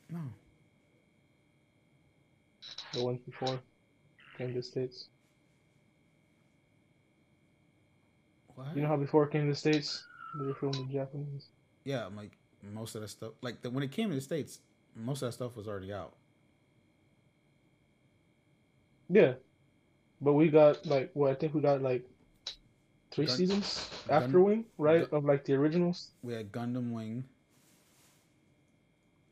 [0.09, 0.19] No.
[2.93, 3.59] The ones before
[4.37, 5.07] came to the States.
[8.55, 8.75] What?
[8.75, 10.05] You know how before it came to the States,
[10.39, 11.47] they were filmed in Japanese?
[11.83, 13.31] Yeah, like most of that stuff.
[13.41, 14.59] Like the, when it came to the States,
[14.95, 16.13] most of that stuff was already out.
[19.09, 19.33] Yeah.
[20.21, 22.07] But we got like what I think we got like
[23.13, 25.09] three Gun- seasons Gun- after Wing, right?
[25.09, 26.09] Gun- of like the originals.
[26.23, 27.23] We had Gundam Wing.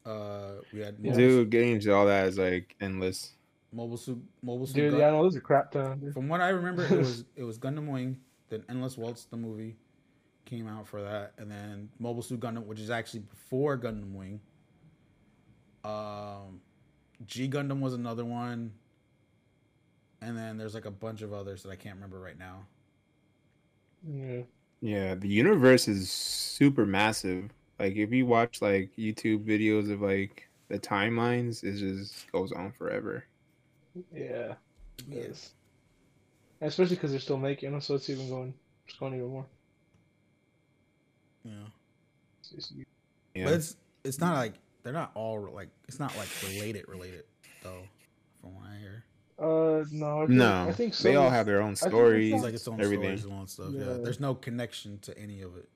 [0.06, 1.14] Uh, we had yeah.
[1.14, 3.34] dude getting into all that is like endless.
[3.72, 4.76] Mobile suit, mobile suit.
[4.76, 6.00] Dude, Gun- yeah, I know those are crap ton.
[6.00, 6.14] Dude.
[6.14, 9.76] From what I remember, it was it was Gundam Wing, then Endless Waltz, the movie,
[10.46, 14.42] came out for that, and then Mobile Suit Gundam, which is actually before Gundam Wing.
[15.84, 16.62] Um,
[17.26, 18.72] G Gundam was another one.
[20.22, 22.66] and then there's like a bunch of others that I can't remember right now.
[24.08, 24.42] Yeah.
[24.82, 27.52] Yeah, the universe is super massive.
[27.80, 32.72] Like if you watch like YouTube videos of like the timelines, it just goes on
[32.72, 33.26] forever.
[34.14, 34.56] Yeah.
[35.08, 35.24] Yeah.
[35.28, 35.52] Yes.
[36.62, 38.54] Especially because they're still making them, so it's even going,
[38.88, 39.46] it's going even more.
[41.44, 41.52] Yeah,
[42.56, 42.72] It's
[43.34, 43.46] Yeah.
[43.46, 47.24] but it's it's not like they're not all like it's not like related related
[47.64, 47.82] though,
[48.42, 49.04] from what I hear.
[49.42, 50.22] Uh, no.
[50.22, 51.04] I think, no, I think so.
[51.08, 52.34] they all have their own stories.
[52.34, 53.18] It's like its own everything.
[53.18, 53.68] stories, its own stuff.
[53.72, 53.98] Yeah.
[53.98, 54.04] Yeah.
[54.04, 55.68] there's no connection to any of it.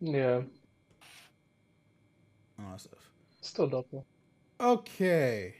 [0.00, 0.36] Yeah.
[2.56, 3.10] and All that stuff.
[3.42, 4.04] Still dope though.
[4.58, 5.54] Okay.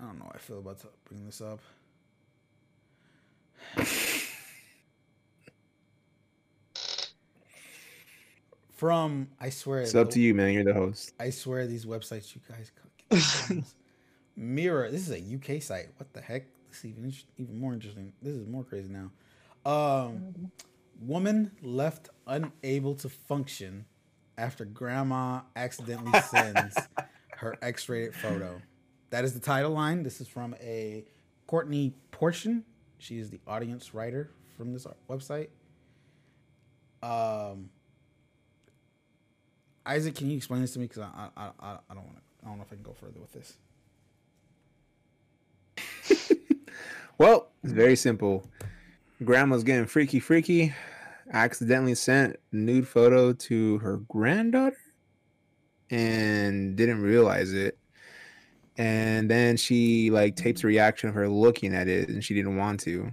[0.00, 1.60] I don't know how I feel about to bring this up.
[8.72, 10.52] From I swear It's up to you, man.
[10.52, 11.12] You're the host.
[11.20, 12.72] I swear these websites you guys
[13.10, 13.74] get these.
[14.36, 14.90] Mirror.
[14.90, 15.88] This is a UK site.
[15.96, 16.46] What the heck?
[16.68, 18.12] This is even even more interesting.
[18.22, 19.10] This is more crazy now.
[19.70, 20.50] Um,
[21.00, 23.86] woman left unable to function
[24.36, 26.76] after grandma accidentally sends
[27.36, 28.60] her X-rated photo.
[29.10, 30.02] That is the title line.
[30.02, 31.04] This is from a
[31.46, 32.62] Courtney Pochin.
[32.98, 35.48] She is the audience writer from this website.
[37.02, 37.70] Um,
[39.86, 40.86] Isaac, can you explain this to me?
[40.86, 42.22] Because I, I, I, I don't want to.
[42.44, 43.54] I don't know if I can go further with this.
[47.18, 48.44] Well, it's very simple.
[49.24, 50.74] Grandma's getting freaky, freaky.
[51.32, 54.76] Accidentally sent nude photo to her granddaughter
[55.90, 57.78] and didn't realize it.
[58.76, 62.56] And then she like tapes a reaction of her looking at it and she didn't
[62.56, 63.12] want to.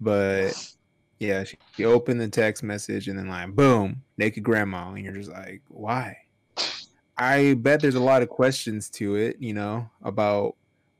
[0.00, 0.52] But
[1.18, 4.92] yeah, she, she opened the text message and then like boom, naked grandma.
[4.92, 6.16] And you're just like, why?
[7.18, 10.56] I bet there's a lot of questions to it, you know, about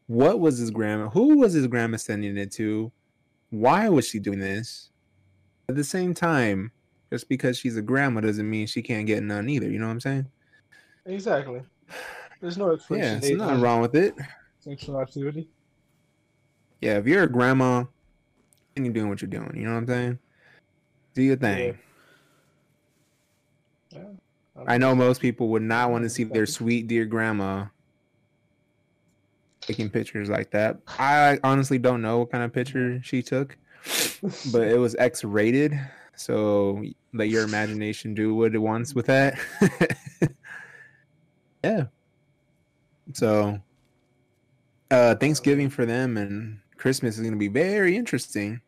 [0.07, 1.09] what was his grandma?
[1.11, 2.93] Who was his grandma sending it to?
[3.51, 4.91] Why was she doing this?
[5.69, 6.73] At the same time,
[7.11, 9.71] just because she's a grandma doesn't mean she can't get none either.
[9.71, 10.27] You know what I'm saying?
[11.07, 11.63] Exactly.
[12.41, 14.15] There's no Yeah, there's nothing wrong with it.
[14.61, 15.49] sexual activity.
[16.81, 17.85] Yeah, if you're a grandma,
[18.77, 20.19] and you're doing what you're doing, you know what I'm saying?
[21.15, 21.79] Do your thing.
[23.91, 24.01] Yeah.
[24.67, 27.67] I know most people would not want to see their sweet dear grandma
[29.67, 30.79] taking pictures like that.
[30.99, 33.57] I honestly don't know what kind of picture she took,
[34.53, 35.79] but it was X rated.
[36.17, 39.39] So let your imagination do what it wants with that.
[41.65, 41.85] yeah.
[43.13, 43.61] So
[44.91, 48.61] uh Thanksgiving for them and Christmas is gonna be very interesting.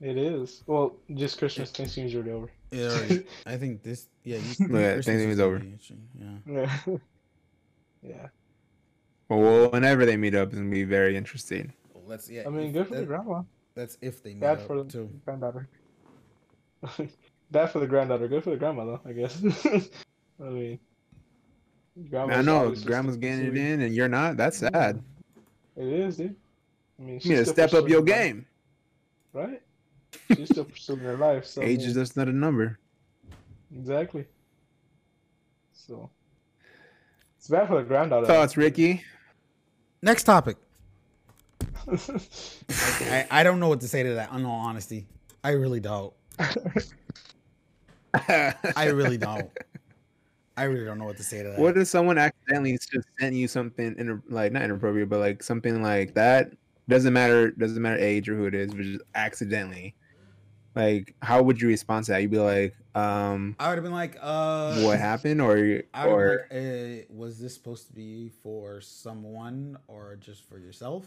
[0.00, 0.62] It is.
[0.66, 1.70] Well, just Christmas.
[1.70, 2.50] Thanksgiving's already over.
[2.70, 4.08] Yeah, already- I think this.
[4.24, 5.62] Yeah, you, Yeah, Thanksgiving's over.
[6.18, 6.28] Yeah.
[6.46, 6.96] Yeah.
[8.02, 8.26] yeah.
[9.28, 11.72] Well, whenever they meet up, it's gonna be very interesting.
[11.92, 12.30] Well, let's.
[12.30, 12.44] Yeah.
[12.46, 13.42] I mean, good for the that- grandma.
[13.74, 15.08] That's if they meet Bad up for the too.
[15.24, 15.68] granddaughter.
[17.50, 18.26] Bad for the granddaughter.
[18.26, 19.00] Good for the grandma, though.
[19.06, 19.40] I guess.
[20.40, 20.78] I mean,
[22.12, 24.36] I know grandma's so getting it in and you're not.
[24.36, 25.02] That's sad.
[25.76, 26.34] It is, dude.
[26.98, 28.46] I mean, You need to step up your her life, game.
[29.32, 29.62] right?
[30.34, 31.44] She's still pursuing her life.
[31.44, 32.78] So I Age is just not a number.
[33.76, 34.24] exactly.
[35.72, 36.10] So
[37.36, 38.26] it's bad for the granddaughter.
[38.26, 39.02] Thoughts, Ricky?
[40.02, 40.56] Next topic.
[42.70, 44.32] I, I don't know what to say to that.
[44.32, 45.06] In all honesty,
[45.42, 46.12] I really don't.
[48.16, 49.50] I really don't.
[50.56, 51.58] I really don't know what to say to that.
[51.58, 55.82] What if someone accidentally just sent you something in like not inappropriate, but like something
[55.82, 56.52] like that?
[56.88, 57.50] Doesn't matter.
[57.52, 59.94] Doesn't matter age or who it is, but just accidentally.
[60.74, 62.22] Like, how would you respond to that?
[62.22, 66.46] You'd be like, um, I would have been like, uh, what happened, or I or
[66.50, 71.06] like, uh, was this supposed to be for someone or just for yourself?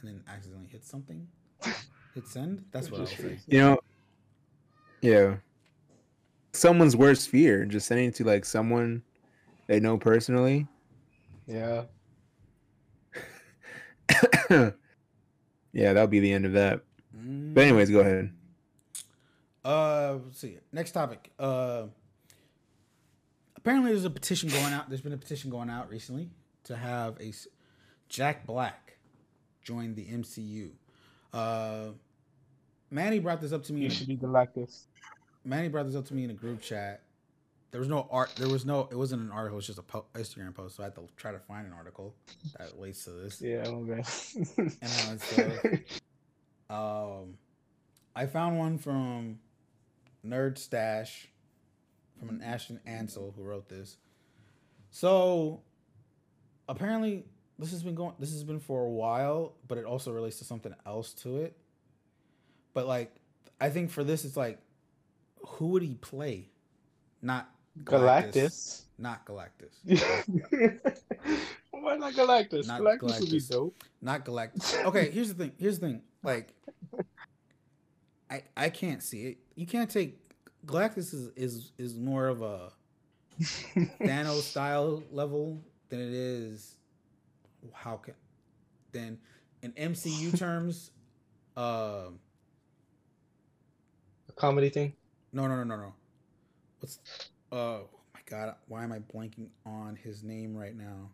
[0.00, 1.26] And then accidentally hit something.
[2.14, 2.64] Hit send.
[2.72, 3.38] That's what I would say.
[3.46, 3.78] you know,
[5.00, 5.36] yeah,
[6.52, 9.02] someone's worst fear, just sending it to like someone
[9.66, 10.66] they know personally.
[11.46, 11.84] Yeah.
[14.50, 14.72] yeah,
[15.72, 16.82] that'll be the end of that.
[17.14, 18.32] But anyways, go ahead.
[19.64, 20.58] Uh, let's see.
[20.72, 21.30] Next topic.
[21.38, 21.84] Uh,
[23.56, 24.88] apparently there's a petition going out.
[24.88, 26.30] There's been a petition going out recently
[26.64, 27.32] to have a
[28.08, 28.98] Jack Black
[29.62, 30.70] join the MCU.
[31.32, 31.90] Uh,
[32.90, 33.82] Manny brought this up to me.
[33.82, 34.86] You should a, be Galactus.
[35.44, 37.02] Manny brought this up to me in a group chat.
[37.70, 38.30] There was no art.
[38.36, 38.86] There was no.
[38.90, 39.56] It wasn't an article.
[39.56, 40.76] It was just a po- Instagram post.
[40.76, 42.14] So I had to try to find an article
[42.58, 43.40] that relates to this.
[43.40, 44.02] Yeah, okay.
[44.58, 45.50] And uh, so,
[46.68, 47.38] um,
[48.14, 49.38] I found one from
[50.26, 51.28] Nerd Stash
[52.18, 53.96] from an Ashton Ansel who wrote this.
[54.90, 55.62] So
[56.68, 57.24] apparently,
[57.58, 58.14] this has been going.
[58.18, 61.56] This has been for a while, but it also relates to something else to it.
[62.74, 63.14] But like,
[63.60, 64.58] I think for this, it's like,
[65.46, 66.48] who would he play?
[67.20, 67.48] Not
[67.84, 68.82] Galactus.
[68.98, 69.72] Not Galactus.
[71.70, 72.66] Why not Galactus?
[72.66, 73.50] Not Galactus would be Galactus.
[73.50, 73.84] dope.
[74.00, 74.84] Not Galactus.
[74.86, 75.52] Okay, here's the thing.
[75.58, 76.02] Here's the thing.
[76.22, 76.54] Like,
[78.30, 79.38] I I can't see it.
[79.54, 80.18] You can't take
[80.66, 82.72] Galactus is is is more of a
[84.00, 86.76] Thanos style level than it is.
[87.72, 88.14] How can
[88.92, 89.18] then
[89.62, 90.90] in MCU terms?
[91.56, 92.18] Um,
[94.28, 94.94] A comedy thing.
[95.32, 95.94] no, no, no, no, no.
[96.80, 96.98] What's
[97.52, 98.54] uh, oh my god?
[98.68, 101.10] Why am I blanking on his name right now?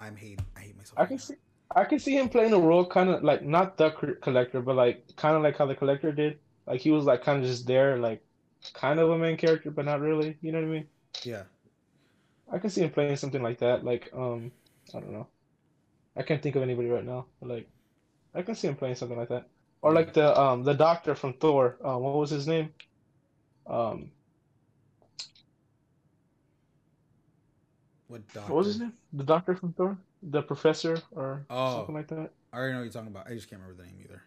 [0.00, 0.40] I'm hate.
[0.56, 0.98] I hate myself.
[0.98, 1.22] I right can now.
[1.22, 1.34] see.
[1.74, 3.90] I can see him playing a role, kind of like not the
[4.22, 6.38] collector, but like kind of like how the collector did.
[6.66, 8.24] Like he was like kind of just there, like
[8.74, 10.36] kind of a main character, but not really.
[10.40, 10.86] You know what I mean?
[11.24, 11.42] Yeah.
[12.52, 13.84] I can see him playing something like that.
[13.84, 14.52] Like um,
[14.94, 15.26] I don't know.
[16.16, 17.68] I can't think of anybody right now, but like
[18.34, 19.48] I can see him playing something like that.
[19.82, 21.76] Or like the um the doctor from Thor.
[21.84, 22.72] Um, what was his name?
[23.66, 24.10] Um,
[28.08, 28.52] What doctor?
[28.52, 28.92] what was his name?
[29.12, 31.76] The doctor from Thor, the professor, or Oh.
[31.78, 32.30] something like that.
[32.52, 33.26] I already know what you're talking about.
[33.28, 34.22] I just can't remember the name either.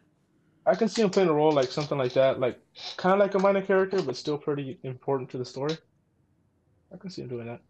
[0.65, 2.59] I can see him playing a role like something like that, like
[2.97, 5.77] kind of like a minor character, but still pretty important to the story.
[6.93, 7.61] I can see him doing that.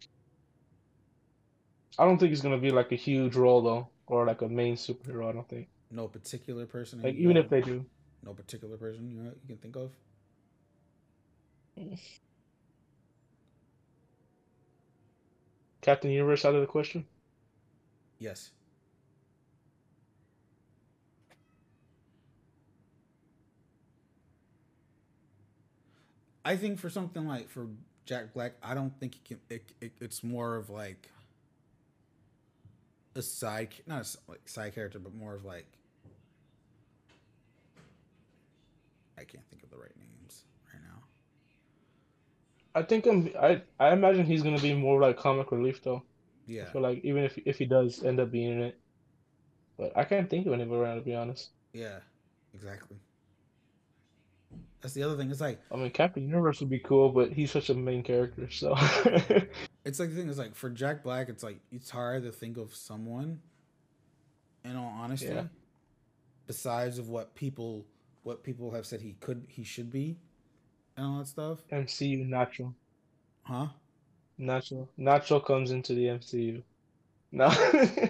[1.97, 4.75] I don't think he's gonna be like a huge role though, or like a main
[4.75, 5.29] superhero.
[5.29, 5.67] I don't think.
[5.91, 7.01] No particular person.
[7.01, 7.85] Like even got- if they do,
[8.23, 9.91] No particular person you know, you can think of.
[15.81, 17.05] Captain Universe out of the question.
[18.19, 18.51] Yes.
[26.45, 27.67] I think for something like for
[28.05, 29.39] Jack Black, I don't think it can.
[29.49, 31.09] It, it, it's more of like
[33.15, 35.67] a side, not a like side character, but more of like
[39.17, 41.03] I can't think of the right names right now.
[42.75, 43.31] I think I'm.
[43.39, 46.03] I I imagine he's gonna be more like comic relief though.
[46.49, 48.79] Yeah, I feel like even if if he does end up being in it,
[49.77, 51.49] but I can't think of anybody now to be honest.
[51.73, 51.99] yeah,
[52.53, 52.97] exactly.
[54.81, 55.29] That's the other thing.
[55.29, 58.49] It's like I mean, Captain Universe would be cool, but he's such a main character,
[58.49, 58.75] so.
[59.85, 62.57] It's like the thing is like for Jack Black, it's like it's hard to think
[62.57, 63.39] of someone.
[64.65, 65.45] In all honesty, Yeah.
[66.47, 67.85] besides of what people
[68.23, 70.17] what people have said he could he should be,
[70.97, 72.75] and all that stuff, MCU natural.
[73.43, 73.67] huh?
[74.39, 74.87] Nacho.
[74.97, 76.61] Nacho comes into the MCU.
[77.31, 77.49] No.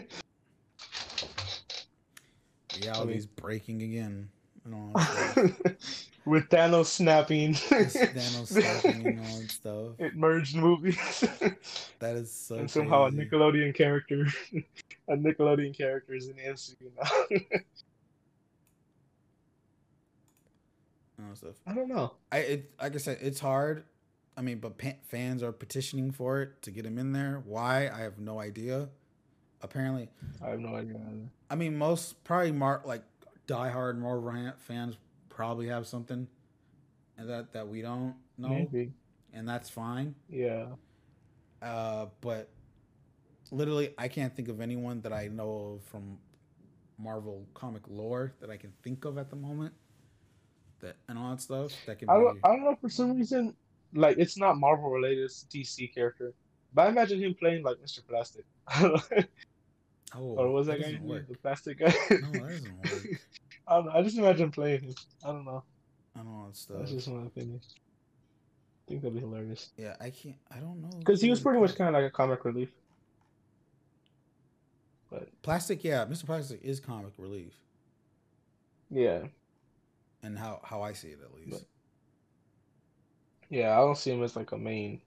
[2.82, 4.30] Reality's breaking again,
[4.64, 6.06] and all that stuff.
[6.26, 7.54] With Thanos snapping.
[7.56, 9.88] Thanos snapping and all that stuff.
[10.00, 10.98] It merged movies.
[12.00, 12.56] That is so.
[12.56, 13.12] and somehow a.
[13.12, 14.26] Nickelodeon character,
[15.10, 17.12] a Nickelodeon character is in the MCU now.
[21.18, 21.56] and all stuff.
[21.68, 22.14] I don't know.
[22.32, 23.84] I it like I said, it's hard.
[24.40, 27.44] I mean, but fans are petitioning for it to get him in there.
[27.46, 27.90] Why?
[27.90, 28.88] I have no idea.
[29.62, 30.08] Apparently,
[30.42, 30.96] I have no idea.
[30.96, 31.30] either.
[31.50, 33.04] I mean, most probably Mar like
[33.48, 34.96] diehard Marvel fans
[35.28, 36.26] probably have something,
[37.18, 38.94] and that that we don't know, Maybe.
[39.34, 40.16] and that's fine.
[40.30, 40.68] Yeah.
[41.62, 42.48] Uh, but
[43.52, 46.18] literally, I can't think of anyone that I know of from
[46.98, 49.74] Marvel comic lore that I can think of at the moment.
[50.80, 52.40] That and all that stuff that can I be.
[52.42, 53.54] I don't know for some reason,
[53.94, 56.34] like it's not Marvel related, it's a DC character.
[56.74, 58.06] But I imagine him playing like Mr.
[58.08, 58.46] Plastic.
[58.80, 59.00] oh,
[60.16, 61.94] or was that guy doesn't the plastic guy?
[62.12, 63.20] No, that doesn't work.
[63.68, 63.92] I don't know.
[63.94, 64.96] I just imagine playing him.
[65.24, 65.64] I don't know.
[66.16, 66.78] I don't know that stuff.
[66.80, 67.62] That's just my opinion.
[67.64, 69.72] I think that'd be hilarious.
[69.78, 70.36] Yeah, I can't.
[70.52, 70.90] I don't know.
[71.00, 72.70] Because he was pretty much kind of like a comic relief.
[75.42, 75.84] plastic.
[75.84, 76.26] Yeah, Mr.
[76.26, 77.54] Plastic is comic relief,
[78.92, 79.24] Yeah.
[80.22, 81.52] and how how I see it at least.
[81.52, 81.79] But-
[83.50, 85.02] Yeah, I don't see him as like a main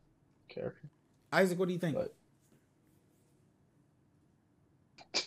[0.48, 0.88] character.
[1.32, 1.96] Isaac, what do you think?
[1.96, 2.14] But-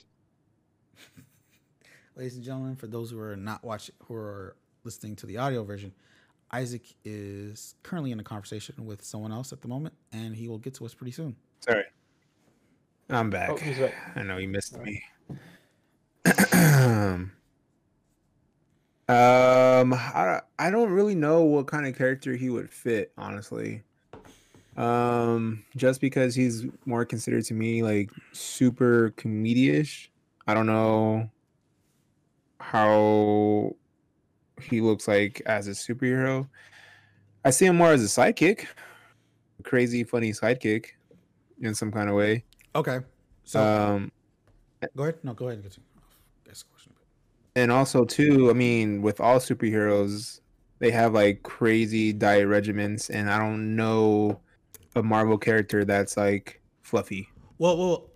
[2.15, 5.63] Ladies and gentlemen, for those who are not watching, who are listening to the audio
[5.63, 5.93] version,
[6.51, 10.59] Isaac is currently in a conversation with someone else at the moment, and he will
[10.59, 11.35] get to us pretty soon.
[11.61, 11.83] Sorry.
[13.09, 13.49] I'm back.
[13.51, 13.93] Oh, back.
[14.15, 14.87] I know you missed Alright.
[14.89, 15.03] me.
[19.07, 23.83] um, I, I don't really know what kind of character he would fit, honestly.
[24.77, 30.11] Um, just because he's more considered to me like super comedian-ish.
[30.47, 31.29] I don't know
[32.59, 33.75] how
[34.61, 36.47] he looks like as a superhero.
[37.45, 38.65] I see him more as a sidekick,
[39.63, 40.87] crazy, funny sidekick
[41.61, 42.43] in some kind of way.
[42.75, 42.99] Okay.
[43.43, 44.11] So Um,
[44.95, 45.19] go ahead.
[45.23, 45.87] No, go ahead and continue.
[46.43, 46.93] That's the question.
[47.55, 50.41] And also too, I mean, with all superheroes,
[50.79, 54.41] they have like crazy diet regimens, and I don't know
[54.95, 57.29] a Marvel character that's like fluffy.
[57.57, 58.09] Well, well,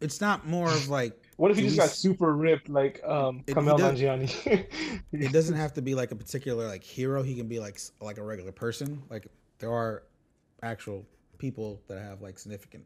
[0.00, 3.54] it's not more of like What if he just got super ripped like um It-
[3.56, 4.66] he Kumail does- Nanjiani?
[5.12, 7.22] it doesn't have to be like a particular like hero.
[7.22, 9.02] He can be like like a regular person.
[9.10, 9.26] Like
[9.58, 10.04] there are
[10.62, 11.04] actual
[11.38, 12.84] people that have like significant.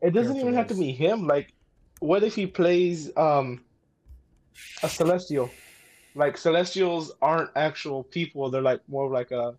[0.00, 1.26] It doesn't even have to be him.
[1.26, 1.52] Like,
[1.98, 3.62] what if he plays um
[4.82, 5.50] a celestial?
[6.14, 9.54] Like celestials aren't actual people; they're like more of like a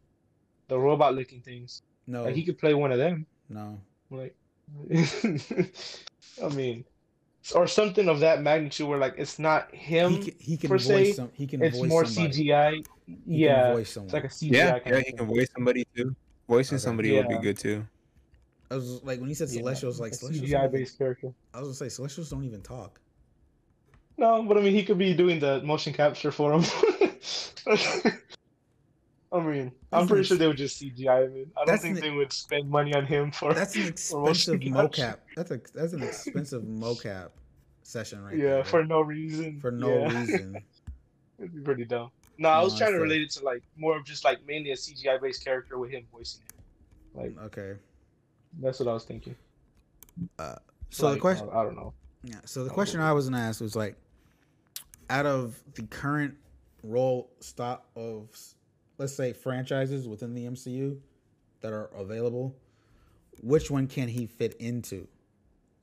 [0.68, 1.82] the robot looking things.
[2.08, 3.26] No, Like he could play one of them.
[3.50, 3.80] no.
[4.10, 4.36] Like,
[6.44, 6.84] I mean,
[7.56, 10.12] or something of that magnitude where like it's not him.
[10.12, 11.32] he can, he can per voice se, some.
[11.34, 12.44] He can it's voice more somebody.
[12.44, 12.84] CGI.
[13.06, 14.52] He can yeah, voice it's like a CGI.
[14.54, 15.16] Yeah, kind yeah, of he thing.
[15.18, 16.16] can voice somebody too.
[16.48, 16.84] Voicing Okay.
[16.86, 17.86] somebody would be good too.
[18.70, 20.50] I was like when he said Yeah, celestials, like celestials.
[20.50, 21.34] CGI based character.
[21.54, 23.00] I was gonna say celestials don't even talk.
[24.18, 26.64] No, but I mean, he could be doing the motion capture for him.
[29.34, 31.36] I mean, I'm pretty sure they would just CGI him.
[31.36, 31.52] in.
[31.58, 33.54] I don't think an- they would spend money on him for.
[33.54, 35.18] That's an expensive mocap.
[35.36, 37.30] That's a that's an expensive mocap
[37.84, 38.64] session right yeah, there.
[38.66, 39.60] for no reason.
[39.62, 40.20] for no Yeah.
[40.20, 40.62] reason.
[41.40, 42.12] It'd be pretty dumb.
[42.38, 44.72] No, I was No, trying to relate it to like more of just like mainly
[44.72, 47.18] a CGI based character with him voicing it.
[47.18, 47.80] Like mm, Okay.
[48.60, 49.36] that's what I was thinking.
[50.38, 50.56] Uh,
[50.90, 51.94] so the question, I don't know.
[52.24, 52.40] Yeah.
[52.46, 53.00] So the Oh, question.
[53.00, 53.96] I was gonna ask was like,
[55.10, 56.36] out of the current
[56.84, 58.30] role stop of,
[58.98, 60.98] let's say, franchises within the MCU
[61.62, 62.56] that are available,
[63.42, 65.08] which one can he fit into,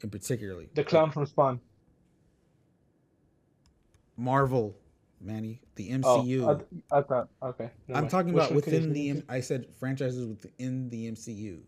[0.03, 0.69] in particularly?
[0.75, 1.61] The clown from Spawn.
[4.17, 4.77] Marvel,
[5.21, 6.65] Manny, the Oh, MCU.
[6.91, 7.71] I, I thought okay.
[7.89, 8.11] I'm mind.
[8.11, 9.11] talking Which about one can he within the.
[9.11, 11.61] M- I said franchises within the MCU.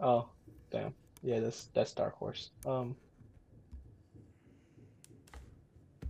[0.00, 0.28] Oh,
[0.70, 0.92] damn.
[1.22, 2.50] Yeah, that's that's Dark Horse.
[2.66, 2.96] Um.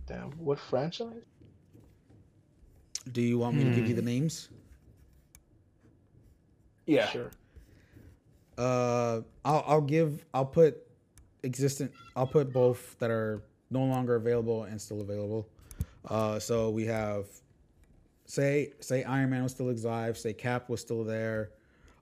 [0.07, 1.23] Damn, what franchise?
[3.11, 3.97] Do you want me to give you Hmm.
[3.97, 4.49] the names?
[6.85, 7.07] Yeah.
[7.09, 7.31] Sure.
[8.57, 10.77] Uh, I'll I'll give I'll put
[11.43, 15.47] existent I'll put both that are no longer available and still available.
[16.05, 17.25] Uh, so we have
[18.25, 21.51] say say Iron Man was still alive, say Cap was still there,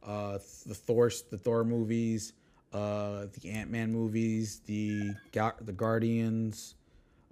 [0.03, 0.33] uh,
[0.65, 2.33] the Thor the Thor movies,
[2.73, 6.75] uh, the Ant Man movies, the Ga- the Guardians.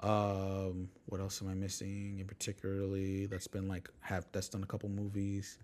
[0.01, 3.27] Um, what else am I missing in particularly?
[3.27, 5.57] That's been like have that's done a couple movies.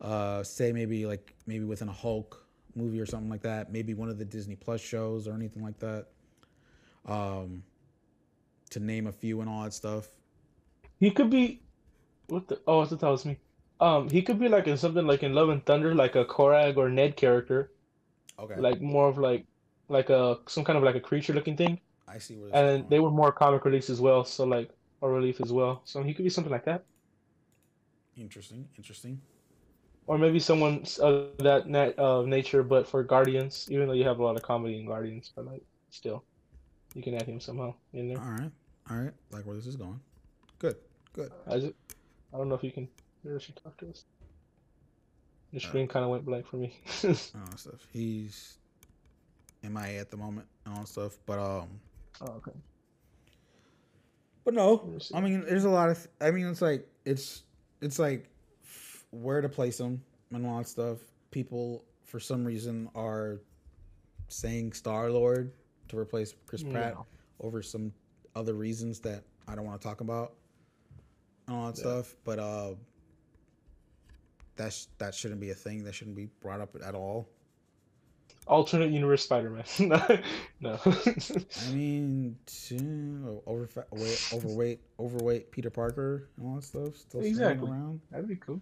[0.00, 3.72] Uh, say maybe like maybe within a Hulk movie or something like that.
[3.72, 6.06] Maybe one of the Disney Plus shows or anything like that.
[7.06, 7.62] Um,
[8.70, 10.08] to name a few and all that stuff.
[10.98, 11.60] He could be.
[12.28, 12.60] What the?
[12.66, 13.38] Oh, I thought that was me.
[13.80, 16.76] Um, he could be like in something like in Love and Thunder, like a Korg
[16.76, 17.72] or Ned character,
[18.38, 19.46] Okay, like more of like,
[19.88, 21.80] like a some kind of like a creature looking thing.
[22.12, 22.50] I see where.
[22.54, 25.82] And they were more comic relief as well, so like or relief as well.
[25.84, 26.84] So he could be something like that,
[28.16, 29.20] interesting, interesting.
[30.06, 33.66] or maybe someone of that nat uh, nature, but for Guardians.
[33.70, 36.24] Even though you have a lot of comedy in Guardians, but like still,
[36.94, 38.18] you can add him somehow in there.
[38.18, 38.50] All right,
[38.90, 39.12] all right.
[39.30, 40.00] Like where this is going.
[40.58, 40.76] Good,
[41.12, 41.32] good.
[41.50, 41.76] Is it?
[42.34, 42.88] I don't know if you can.
[43.24, 44.04] Maybe she talk to us.
[45.52, 46.74] The Uh, screen kind of went blank for me.
[47.04, 47.84] All stuff.
[47.92, 48.58] He's
[49.62, 51.18] MIA at the moment and all stuff.
[51.26, 51.68] But um,
[52.22, 52.52] oh, okay.
[54.44, 55.14] But no, Let me see.
[55.14, 56.08] I mean, there's a lot of.
[56.20, 57.42] I mean, it's like it's
[57.80, 58.28] it's like
[58.64, 60.02] f- where to place them
[60.32, 60.98] and all that stuff.
[61.30, 63.40] People for some reason are
[64.28, 65.52] saying Star Lord
[65.88, 66.94] to replace Chris Pratt
[67.40, 67.92] over some
[68.34, 70.34] other reasons that I don't want to talk about
[71.46, 71.82] and all that Yeah.
[71.82, 72.16] stuff.
[72.24, 72.74] But uh,
[74.56, 75.84] that's that shouldn't be a thing.
[75.84, 77.28] That shouldn't be brought up at all.
[78.50, 79.62] Alternate universe Spider-Man.
[80.60, 80.78] no.
[80.84, 82.76] I mean, t-
[83.46, 83.68] over
[84.32, 87.70] overweight, overweight Peter Parker and all that stuff still Exactly.
[87.70, 88.00] around.
[88.10, 88.60] That'd be cool.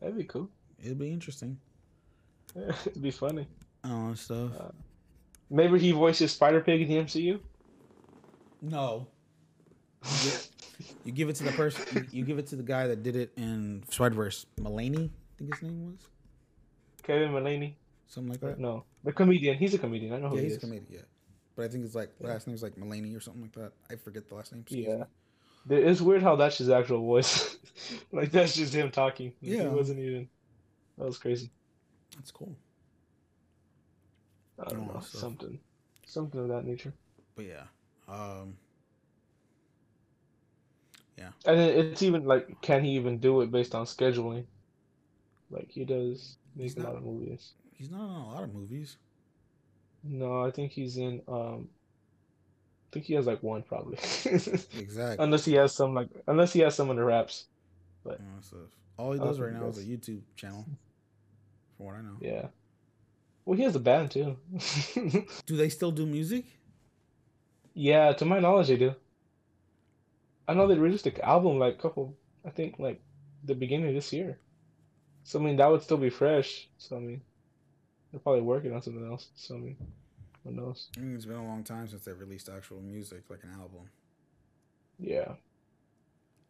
[0.00, 0.48] That'd be cool.
[0.82, 1.58] It'd be interesting.
[2.56, 3.46] It'd be funny.
[3.84, 4.50] and All that stuff.
[4.58, 4.70] Uh,
[5.50, 7.38] Maybe he voices Spider Pig in the MCU.
[8.62, 9.06] no.
[10.04, 10.48] You give,
[11.04, 11.84] you give it to the person.
[12.10, 14.46] You, you give it to the guy that did it in Spider-Verse.
[14.58, 15.98] Mulaney, I think his name was
[17.02, 17.74] Kevin Mulaney.
[18.08, 18.58] something like that.
[18.58, 19.56] No, the comedian.
[19.58, 20.12] He's a comedian.
[20.12, 20.86] I know who yeah, he he's a comedian.
[20.90, 21.00] Yeah,
[21.56, 22.28] but I think it's like Yeah.
[22.28, 23.72] last name's like Mulaney or something like that.
[23.90, 24.64] I forget the last name.
[24.68, 25.04] Yeah.
[25.66, 25.76] me.
[25.76, 27.56] It's weird how that's his actual voice.
[28.12, 29.32] like that's just him talking.
[29.40, 29.62] Yeah.
[29.62, 30.28] It wasn't even.
[30.98, 31.50] That was crazy.
[32.16, 32.54] that's cool.
[34.58, 35.00] I don't know.
[35.00, 35.58] so- Something.
[36.06, 36.92] Something of that nature.
[37.34, 37.62] But yeah,
[38.06, 38.56] um,
[41.16, 41.30] yeah.
[41.46, 44.44] And it's even like, can he even do it based on scheduling?
[45.50, 47.52] Like he does make He's a lot of movies.
[47.82, 48.96] He's not in a lot of movies.
[50.04, 51.20] No, I think he's in.
[51.26, 51.68] Um,
[52.86, 55.16] I think he has like one probably, Exactly.
[55.18, 57.46] unless he has some like unless he has some in the raps.
[58.04, 58.20] But
[58.96, 60.64] all he does right now is a YouTube channel,
[61.76, 62.16] from what I know.
[62.20, 62.46] yeah,
[63.44, 64.36] well, he has a band too.
[65.46, 66.44] Do they still do music?
[67.74, 68.94] Yeah, to my knowledge, they do.
[70.46, 72.14] I know they released an album like couple,
[72.44, 73.00] I think like
[73.44, 74.38] the beginning of this year.
[75.24, 76.68] So I mean that would still be fresh.
[76.78, 77.22] So I mean,
[78.12, 79.28] they're probably working on something else.
[79.36, 79.78] So I mean,
[80.44, 80.88] who knows?
[80.96, 83.90] I mean, it's been a long time since they released actual music, like an album.
[84.98, 85.34] Yeah,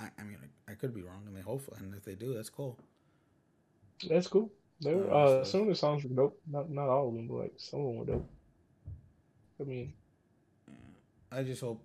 [0.01, 0.39] I, I mean,
[0.69, 2.79] I, I could be wrong, and they hopefully, and if they do, that's cool.
[4.09, 4.51] that's cool.
[4.81, 6.41] They're Oh, uh some of the songs were dope.
[6.47, 8.31] Not not all of them, but like some of them were dope.
[9.61, 9.95] I mean,
[11.31, 11.83] I just hope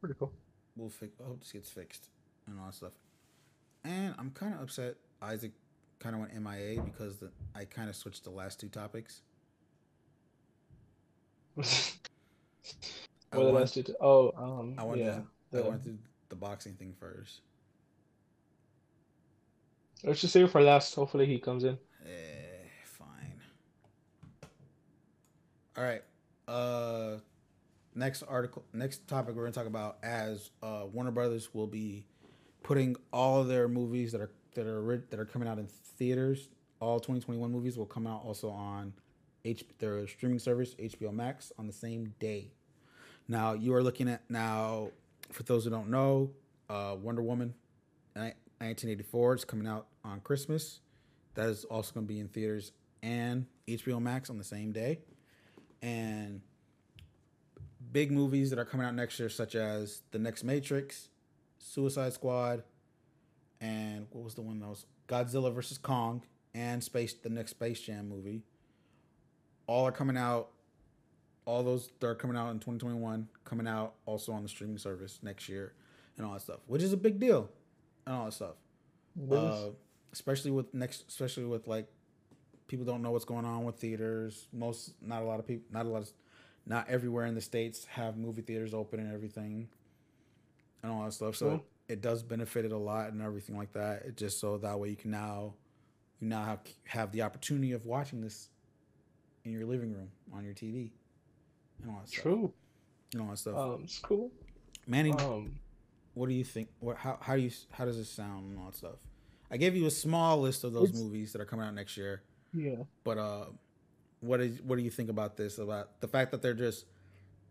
[0.00, 0.32] pretty cool.
[0.76, 1.12] we'll fix.
[1.20, 2.08] I hope this gets fixed
[2.46, 2.92] and all that stuff.
[3.84, 4.96] And I'm kind of upset.
[5.22, 5.52] Isaac
[6.06, 9.22] kind of went MIA because the, I kind of switched the last two topics.
[11.58, 11.62] I
[13.32, 13.84] What the last two?
[14.00, 15.20] Oh, um, I went, yeah.
[15.52, 15.98] to, I went through
[16.28, 17.40] the boxing thing first.
[20.04, 20.94] Let's just save it for last.
[20.94, 21.76] Hopefully he comes in.
[22.04, 23.40] Eh, fine.
[25.76, 26.02] All right.
[26.46, 27.16] Uh,
[27.96, 32.06] next article, next topic we're gonna talk about as uh, Warner Brothers will be
[32.62, 36.48] putting all their movies that are that are that are coming out in theaters.
[36.80, 38.92] All 2021 movies will come out also on
[39.44, 42.50] H their streaming service HBO Max on the same day.
[43.28, 44.90] Now you are looking at now
[45.30, 46.30] for those who don't know,
[46.68, 47.54] uh, Wonder Woman,
[48.14, 50.80] 1984 is coming out on Christmas.
[51.34, 55.00] That is also going to be in theaters and HBO Max on the same day.
[55.82, 56.40] And
[57.92, 61.08] big movies that are coming out next year, such as The Next Matrix,
[61.58, 62.62] Suicide Squad,
[63.66, 66.22] and what was the one that was Godzilla versus Kong,
[66.54, 68.42] and Space the next Space Jam movie.
[69.66, 70.50] All are coming out.
[71.44, 75.20] All those that are coming out in 2021, coming out also on the streaming service
[75.22, 75.74] next year,
[76.16, 77.48] and all that stuff, which is a big deal,
[78.04, 78.56] and all that stuff
[79.32, 79.70] uh,
[80.12, 81.86] especially with next, especially with like
[82.68, 84.48] people don't know what's going on with theaters.
[84.52, 86.10] Most, not a lot of people, not a lot of,
[86.66, 89.68] not everywhere in the states have movie theaters open and everything,
[90.82, 91.36] and all that stuff.
[91.36, 91.62] So True.
[91.88, 94.02] It does benefit it a lot and everything like that.
[94.06, 95.54] It just so that way you can now,
[96.20, 98.48] you now have have the opportunity of watching this
[99.44, 100.90] in your living room on your TV,
[101.82, 102.22] and all that stuff.
[102.22, 102.52] True.
[103.12, 103.56] And all that stuff.
[103.56, 104.30] Um, it's cool.
[104.86, 105.58] Manny, Um,
[106.14, 106.68] what do you think?
[106.80, 108.96] What how how do you how does this sound and all that stuff?
[109.50, 112.22] I gave you a small list of those movies that are coming out next year,
[112.52, 112.82] yeah.
[113.04, 113.44] but uh,
[114.20, 115.58] what is what do you think about this?
[115.58, 116.86] About the fact that they're just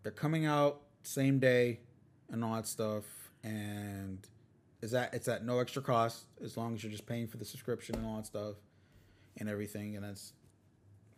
[0.04, 1.80] they're coming out same day
[2.32, 3.04] and all that stuff,
[3.46, 4.28] and
[4.82, 7.46] is that it's at no extra cost as long as you're just paying for the
[7.46, 8.56] subscription and all that stuff
[9.40, 10.34] and everything, and it's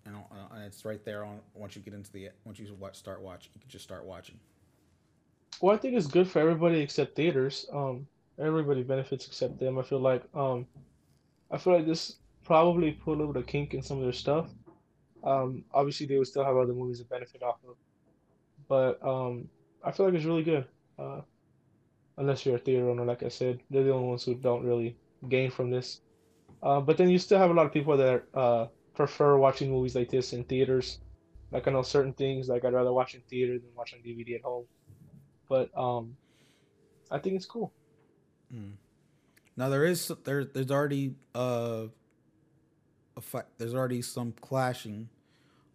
[0.05, 3.21] and, uh, and it's right there on once you get into the once you start
[3.21, 4.37] watching, you can just start watching.
[5.61, 7.65] Well, I think it's good for everybody except theaters.
[7.73, 8.05] Um,
[8.37, 9.79] everybody benefits except them.
[9.79, 10.67] I feel like um,
[11.49, 14.13] I feel like this probably put a little bit of kink in some of their
[14.13, 14.49] stuff.
[15.23, 17.75] Um, obviously they would still have other movies to benefit off of,
[18.67, 19.49] but um,
[19.83, 20.65] I feel like it's really good.
[20.99, 21.21] Uh,
[22.17, 24.97] unless you're a theater owner, like I said, they're the only ones who don't really
[25.29, 26.01] gain from this.
[26.63, 29.95] Uh, but then you still have a lot of people that uh prefer watching movies
[29.95, 30.99] like this in theaters.
[31.51, 34.35] Like I know certain things, like I'd rather watch in theater than watch on DVD
[34.35, 34.65] at home
[35.47, 36.15] but um,
[37.09, 37.73] I think it's cool.
[38.53, 38.73] Mm.
[39.55, 41.85] Now there is there there's already uh
[43.15, 45.09] a fi- there's already some clashing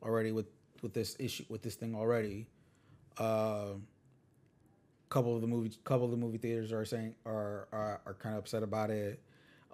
[0.02, 0.46] already with
[0.82, 2.48] with this issue with this thing already.
[3.18, 3.74] Uh,
[5.12, 8.34] couple of the movie couple of the movie theaters are saying are are, are kind
[8.34, 9.20] of upset about it.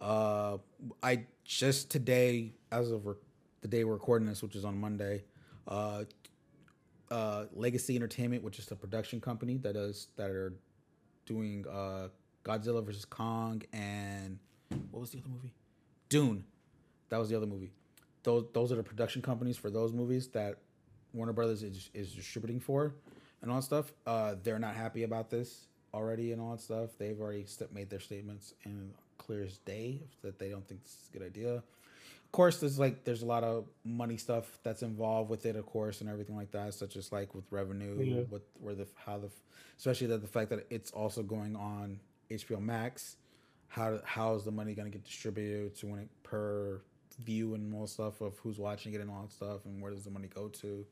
[0.01, 0.59] Uh,
[1.01, 3.15] I just today, as of re-
[3.61, 5.23] the day we're recording this, which is on Monday,
[5.69, 6.05] uh,
[7.13, 10.55] uh, Legacy Entertainment, which is a production company that does that are
[11.25, 12.09] doing uh,
[12.45, 14.41] Godzilla versus Kong and
[14.91, 15.55] what was the other movie?
[16.09, 16.45] Dune.
[17.11, 17.71] That was the other movie.
[18.25, 20.59] Those those are the production companies for those movies that
[21.15, 22.95] Warner Brothers is, is distributing for
[23.43, 23.93] and all that stuff.
[24.07, 26.91] Uh, they're not happy about this already and all that stuff.
[26.99, 31.09] They've already made their statements in clear as day that they don't think this is
[31.15, 31.55] a good idea.
[31.57, 35.65] Of course, there's like there's a lot of money stuff that's involved with it, of
[35.65, 38.23] course, and everything like that, such as like with revenue, Yeah.
[38.29, 39.31] with where the how the
[39.79, 43.17] especially that the fact that it's also going on HBO Max.
[43.69, 46.83] How how is the money going to get distributed to when it per
[47.21, 50.05] view and all stuff of who's watching it and all that stuff, and where does
[50.05, 50.85] the money go to?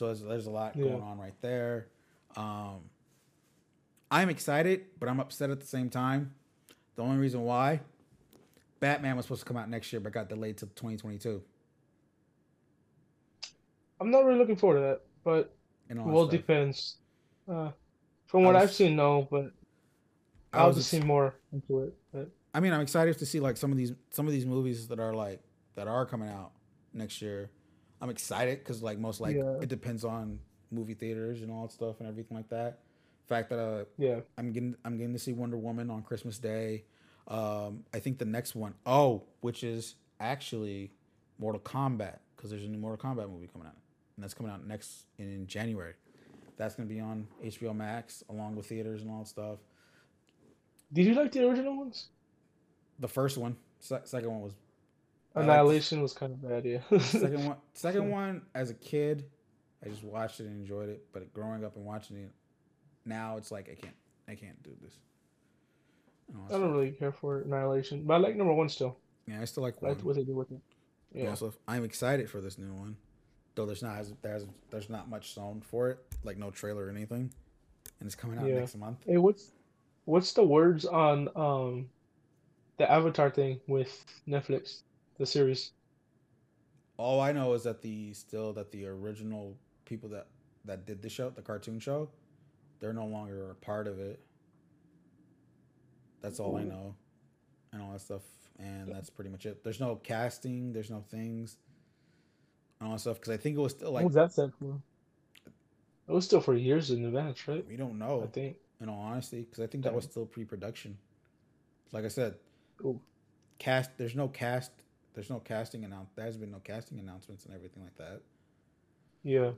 [0.00, 0.84] So there's, there's a lot Yeah.
[0.84, 1.88] going on right there.
[2.34, 2.80] Um,
[4.10, 6.32] I'm excited, but I'm upset at the same time.
[6.96, 7.80] The only reason why
[8.80, 11.42] Batman was supposed to come out next year, but got delayed to 2022.
[14.00, 15.00] I'm not really looking forward to that.
[15.22, 15.54] but
[15.90, 16.30] and all stuff.
[16.30, 16.96] depends.
[17.46, 17.70] Uh,
[18.26, 19.52] from what I I've seen, no, but
[20.54, 21.94] I I'll was just just- see more into it.
[22.10, 24.88] But I mean, I'm excited to see like some of these some of these movies
[24.88, 25.42] that are like
[25.74, 26.52] that are coming out
[26.94, 27.50] next year.
[28.00, 29.58] I'm excited because like most like Yeah.
[29.60, 30.38] it depends on
[30.70, 32.80] movie theaters and all that stuff and everything like that.
[33.26, 36.84] fact that uh, yeah, I'm getting I'm getting to see Wonder Woman on Christmas Day.
[37.28, 40.90] Um, I think the next one, oh, which is actually
[41.38, 43.76] Mortal Kombat because there's a new Mortal Kombat movie coming out,
[44.16, 45.94] and that's coming out next in January.
[46.56, 49.58] That's gonna be on HBO Max along with theaters and all that stuff.
[50.92, 52.08] did you like the original ones?
[52.98, 54.54] The first one, se- second one was
[55.34, 56.98] Annihilation was kind of bad, yeah.
[57.00, 59.24] second one, second one as a kid,
[59.84, 61.04] I just watched it and enjoyed it.
[61.12, 62.32] But growing up and watching it,
[63.04, 63.94] now it's like I can't
[64.28, 64.92] I can't do this.
[66.48, 68.96] I don't really care for Annihilation, but I like number one still.
[69.26, 69.92] Yeah, I still like I one.
[69.92, 70.60] liked what they did with it.
[71.12, 71.24] Yeah.
[71.24, 72.96] Yeah, Also, I'm excited for this new one,
[73.56, 77.32] though there's not there's there's not much shown for it, like no trailer or anything,
[77.98, 78.60] and it's coming out Yeah.
[78.60, 78.98] next month.
[79.06, 79.50] Hey, what's
[80.04, 81.88] what's the words on um
[82.78, 84.82] the Avatar thing with Netflix,
[85.20, 85.72] the series?
[86.96, 90.26] All I know is that the still that the original people that
[90.64, 92.08] that did the show, the cartoon show,
[92.80, 94.18] they're no longer a part of it.
[96.22, 96.94] That's all I know,
[97.72, 98.22] and all that stuff,
[98.58, 99.62] and that's pretty much it.
[99.62, 101.56] There's no casting, there's no things,
[102.80, 103.16] and all that stuff.
[103.20, 104.80] Because I think it was still what like was that set for?
[106.08, 107.64] It was still for years in advance, right?
[107.68, 108.22] we don't know.
[108.24, 108.56] I think.
[108.80, 110.98] in all honesty, because I think that was still pre-production.
[111.92, 112.34] Like I said,
[112.84, 113.00] Ooh.
[113.58, 113.96] cast.
[113.96, 114.72] There's no cast.
[115.14, 116.14] There's no casting announced.
[116.16, 118.20] There has been no casting announcements and everything like that.
[119.24, 119.50] Yeah.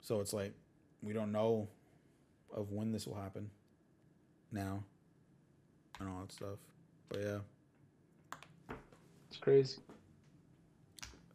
[0.00, 0.52] So it's like
[1.02, 1.68] we don't know
[2.54, 3.50] of when this will happen.
[4.52, 4.82] Now,
[6.00, 6.58] and all that stuff.
[7.08, 8.76] But yeah,
[9.28, 9.78] It's crazy.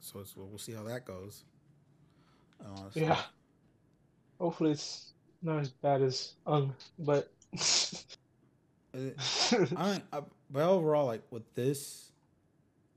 [0.01, 1.43] so it's, we'll see how that goes.
[2.67, 3.21] all that Yeah.
[4.39, 7.31] Hopefully it's not as bad as Ung, but
[8.93, 12.11] I, I, but overall, like with this,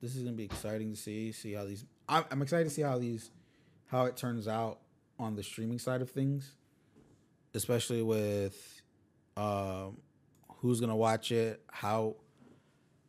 [0.00, 1.32] this is gonna be exciting to see.
[1.32, 1.84] See how these.
[2.08, 3.30] I'm, I'm excited to see how these,
[3.86, 4.78] how it turns out
[5.18, 6.54] on the streaming side of things,
[7.54, 8.82] especially with,
[9.36, 9.98] um,
[10.58, 12.16] who's gonna watch it, how,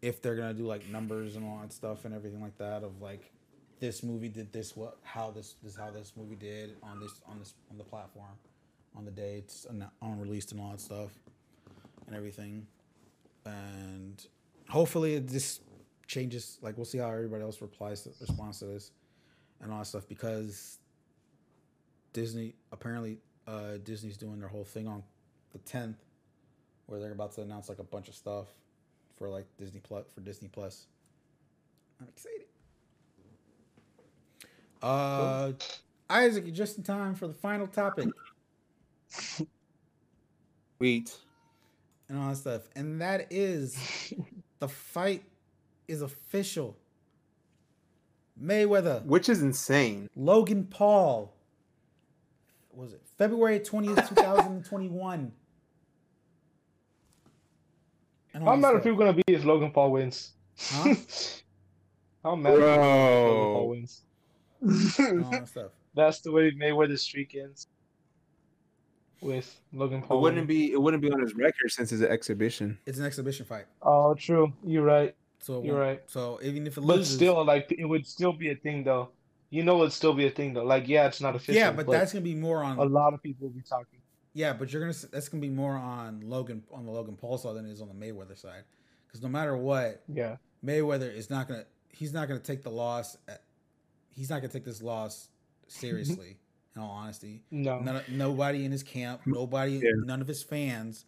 [0.02, 3.02] if they're gonna do like numbers and all that stuff and everything like that of
[3.02, 3.32] like,
[3.80, 7.40] this movie did this what how this this how this movie did on this on
[7.40, 8.34] this on the platform,
[8.96, 9.66] on the day it's
[10.02, 11.12] on, released and all that stuff,
[12.08, 12.68] and everything
[13.46, 14.28] and
[14.68, 15.62] hopefully just
[16.10, 16.58] changes.
[16.62, 18.92] Like we'll see how everybody else replies to, responds to this
[19.62, 20.80] and all that stuff because
[22.12, 25.04] Disney apparently uh, Disney's doing their whole thing on
[25.54, 25.98] the tenth,
[26.88, 28.48] where they're about to announce like a bunch of stuff
[29.18, 30.88] for like Disney Plus for Disney Plus.
[32.02, 32.48] I'm excited.
[34.82, 35.52] Uh,
[36.10, 38.08] Isaac, you're just in time for the final topic
[40.78, 41.14] Sweet.
[42.08, 43.78] and all that stuff, and that is
[44.60, 45.24] the fight
[45.90, 46.78] is official.
[48.42, 50.10] Mayweather, Which is insane.
[50.16, 51.34] Logan Paul.
[52.72, 55.34] Was it February twentieth, two thousand twenty-one?
[58.34, 60.32] And all How that mad are people gonna be if Logan Paul wins?
[60.58, 60.94] Huh?
[62.24, 64.02] How mad are people if Logan Paul wins?
[65.00, 65.72] And all that stuff.
[65.96, 67.68] That's the way Mayweather's streak ends.
[69.22, 70.22] With Logan Paul, It Paul.
[70.22, 70.68] wouldn't winning.
[70.68, 72.78] be it wouldn't be on his record since it's an exhibition.
[72.86, 74.54] It's an exhibition fight, Oh, true.
[74.64, 75.14] You're right.
[75.40, 76.02] So You're right.
[76.08, 79.10] So even if it loses, But still, like it would still be a thing, though.
[79.52, 80.64] You know, it'd still be a thing, though.
[80.64, 81.56] Like, yeah, it's not official.
[81.56, 84.00] yeah, but that's gonna be more on a lot of people will be talking.
[84.34, 87.38] Yeah, but you're gonna s- that's gonna be more on Logan on the Logan Paul
[87.38, 88.64] side than it is on the Mayweather side,
[89.08, 90.38] because no matter what, Yeah.
[90.64, 93.18] Mayweather is not gonna he's not gonna take the loss.
[93.28, 93.42] At,
[94.14, 95.30] he's not gonna take this loss
[95.68, 96.38] seriously.
[96.76, 97.80] in all honesty, No.
[97.80, 99.90] none, nobody in his camp, nobody, Yeah.
[100.06, 101.06] none of his fans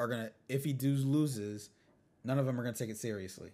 [0.00, 0.32] are gonna.
[0.48, 1.70] If he does loses,
[2.24, 3.52] none of them are gonna take it seriously.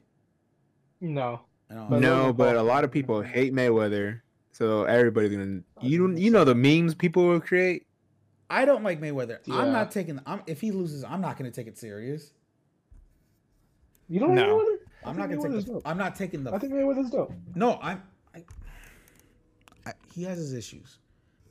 [1.02, 1.40] No.
[1.68, 4.20] But no, but a lot of people hate Mayweather,
[4.52, 7.86] so everybody's gonna you don't you know the memes people will create.
[8.50, 9.38] I don't like Mayweather.
[9.50, 10.20] I'm not taking.
[10.26, 12.32] I'm if he loses, I'm not gonna take it serious.
[14.08, 14.42] You don't No.
[14.46, 14.76] know Mayweather?
[15.04, 15.66] I I'm not gonna Mayweather's take.
[15.66, 15.82] The, dope.
[15.86, 17.32] I'm not taking the I think Mayweather's dope.
[17.54, 18.02] No, I'm.
[18.34, 18.44] I,
[19.86, 20.98] I, he has his issues.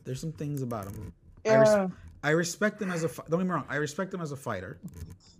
[0.04, 1.12] There's some things about him.
[1.48, 1.90] I, res-
[2.24, 3.08] I respect him as a.
[3.08, 3.66] Don't get me wrong.
[3.70, 4.78] I respect him as a fighter,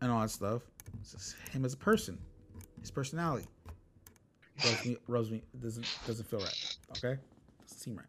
[0.00, 0.62] and all that stuff.
[1.00, 2.18] It's just him as a person,
[2.86, 3.46] his personality.
[4.64, 6.76] Rubs me, rubs me doesn't doesn't feel right.
[6.92, 7.20] Okay,
[7.62, 8.06] doesn't seem right.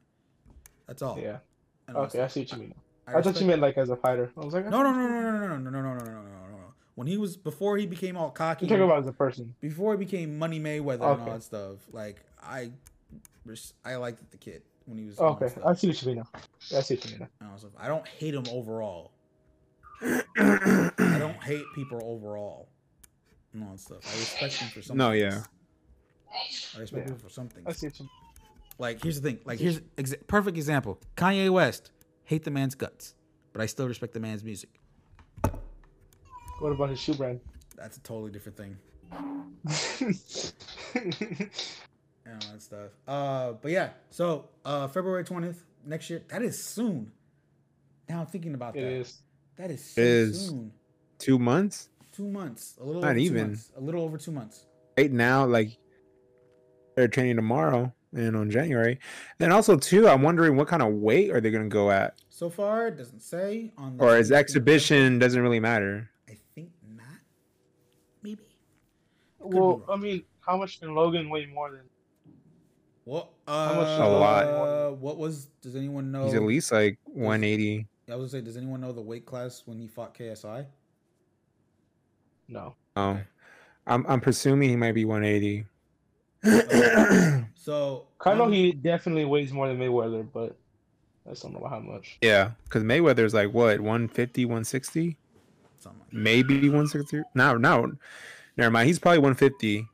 [0.85, 1.19] That's all.
[1.19, 1.39] Yeah.
[1.87, 2.73] And Okay, I see what you mean.
[3.07, 4.31] I I thought you meant like as a fighter.
[4.37, 6.05] I was like, No, no, no, no, no, no, no, no, no, no, no, no,
[6.05, 6.73] no, no, no.
[6.95, 8.65] When he was before he became all cocky.
[8.65, 9.55] You're talking about as a person.
[9.59, 12.71] before he became Money Mayweather and all that stuff, like I,
[13.83, 14.61] I liked the kid.
[14.85, 15.19] when he was.
[15.19, 15.49] Okay.
[15.65, 16.27] I see what you mean now.
[16.77, 17.27] I see what you mean now.
[17.41, 19.11] And I was like, I don't hate him overall.
[20.01, 22.69] I don't hate people overall.
[23.59, 23.99] And all that stuff.
[24.05, 24.97] I respect them for some.
[24.97, 25.43] No, yeah.
[26.75, 27.13] I respect Yeah.
[27.13, 27.65] people for some things.
[27.67, 28.09] I see what you
[28.77, 29.39] Like here's the thing.
[29.45, 30.99] Like here's exa- perfect example.
[31.15, 31.89] Kanye West
[32.25, 33.15] hate the man's guts,
[33.53, 34.69] but I still respect the man's music.
[36.59, 37.39] What about his shoe brand?
[37.75, 38.77] That's a totally different thing.
[42.29, 42.89] And all that stuff.
[43.07, 43.91] Uh, but yeah.
[44.09, 46.23] So uh, February twentieth next year.
[46.27, 47.11] That is soon.
[48.09, 48.91] Now I'm thinking about it that.
[48.91, 49.21] is.
[49.55, 50.47] That is so is.
[50.49, 50.71] soon.
[51.19, 51.87] Two months
[52.17, 52.75] Two months.
[52.81, 53.35] A little Not over even.
[53.43, 53.71] Two months.
[53.77, 54.65] A little over two months.
[54.97, 55.45] right now.
[55.45, 55.77] Like
[56.95, 58.99] they're training tomorrow and on January.
[59.37, 62.49] Then also too, I'm wondering what kind of weight are they gonna go at, So
[62.49, 63.97] far, it doesn't say on.
[63.97, 66.09] the or is Instagram exhibition doesn't really matter.
[66.27, 67.05] I think not.
[68.23, 68.37] Maybe.
[68.37, 68.45] be
[69.39, 69.83] Well.
[69.87, 71.81] I mean, how much can Logan weigh more than?
[73.03, 73.29] What?
[73.47, 74.97] Uh, much A lot.
[74.97, 75.49] What was?
[75.61, 76.25] Does anyone know?
[76.25, 77.85] He's at least like 180.
[78.09, 80.65] I was gonna say, does anyone know the weight class when he fought KSI?
[82.47, 82.75] No.
[82.95, 83.19] Oh,
[83.85, 85.65] I'm I'm presuming he might be 180.
[87.67, 90.55] So I know um, he definitely weighs more than Mayweather, but
[91.25, 92.17] I just don't know how much.
[92.21, 95.17] yeah, because Mayweather's like what 150, 160,
[95.77, 97.23] something like maybe 160.
[97.35, 97.91] No, no,
[98.55, 98.87] never mind.
[98.87, 99.85] He's probably 150.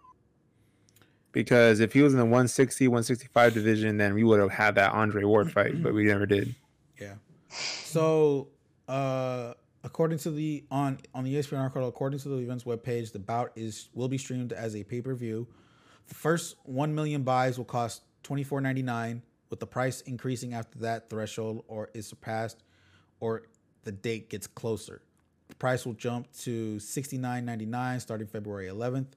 [1.32, 4.92] Because if he was in the 160, 165 division, then we would have had that
[4.94, 6.54] Andre Ward fight, but we never did.
[7.02, 7.16] Yeah.
[7.50, 8.50] So,
[8.88, 13.20] uh, according to the on on the ESPN article, according to the events webpage, the
[13.20, 15.48] bout is will be streamed as a pay per view.
[16.08, 20.54] The first one million buys will cost twenty four ninety nine, with the price increasing
[20.54, 22.64] after that threshold or is surpassed,
[23.20, 23.44] or
[23.84, 25.02] the date gets closer.
[25.50, 29.16] The price will jump to sixty nine ninety nine starting February eleventh,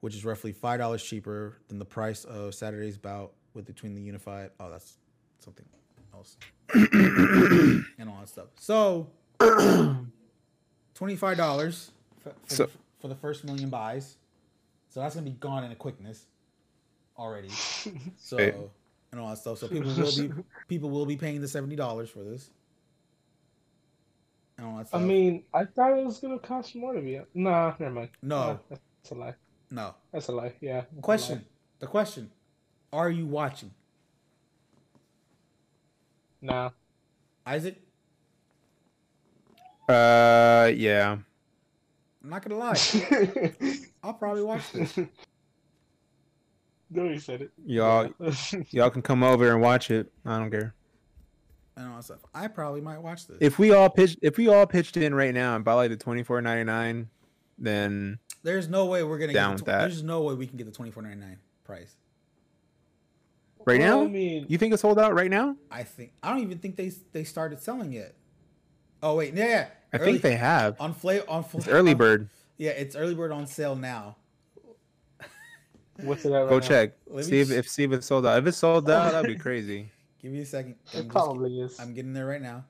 [0.00, 4.02] which is roughly five dollars cheaper than the price of Saturday's bout with between the
[4.02, 4.50] unified.
[4.58, 4.96] Oh, that's
[5.38, 5.66] something
[6.12, 6.36] else
[6.74, 8.48] and all that stuff.
[8.58, 9.08] So,
[10.94, 11.90] twenty five dollars
[12.22, 12.70] for, for, So- the,
[13.00, 14.16] for the first million buys.
[14.88, 16.26] So that's gonna be gone in a quickness
[17.18, 17.48] already.
[18.16, 18.54] So Right.
[19.12, 19.58] and all that stuff.
[19.58, 20.30] So people will be
[20.68, 22.50] people will be paying the seventy dollars for this.
[24.56, 27.20] And all that I mean, I thought it was gonna cost more to be.
[27.34, 28.10] Nah, never mind.
[28.22, 28.36] No.
[28.38, 29.34] Nah, that's a lie.
[29.70, 30.52] no That's a lie.
[30.60, 30.82] Yeah.
[31.02, 31.38] question.
[31.38, 31.44] lie.
[31.80, 32.30] The question:
[32.92, 33.72] Are you watching
[36.40, 36.70] Nah.
[37.46, 37.80] Isaac?
[39.88, 41.18] Uh, yeah.
[42.22, 42.76] I'm not gonna lie.
[44.02, 44.98] I'll probably watch this.
[46.90, 47.52] no, you said it.
[47.66, 48.08] Y'all,
[48.70, 50.10] y'all can come over and watch it.
[50.24, 50.74] I don't care.
[51.76, 52.20] And all that stuff.
[52.34, 53.36] I probably might watch this.
[53.40, 55.96] If we all pitched, if we all pitched in right now and buy like the
[55.96, 57.08] twenty four ninety nine,
[57.58, 59.80] then There's no way we're gonna Down get with the tw- that.
[59.88, 61.96] There's no way we can get the twenty four ninety nine price.
[63.66, 65.56] right Well, now, I mean, you think it's sold out right now?
[65.70, 68.14] I think I don't even think they they started selling yet.
[69.04, 69.66] Oh wait, yeah, yeah.
[69.92, 70.80] I Early- think they have.
[70.80, 72.28] on Fla- on Fla- It's early on- bird.
[72.56, 74.16] Yeah, it's early bird on sale now.
[76.02, 76.66] what's it at right Go now?
[76.66, 76.92] check.
[77.06, 78.38] Let See if, ch- if see if it's sold out.
[78.38, 79.90] If it's sold out, that'd be crazy.
[80.20, 80.76] Give me a second.
[80.92, 81.78] I'm, It just- probably is.
[81.78, 82.64] I'm getting there right now.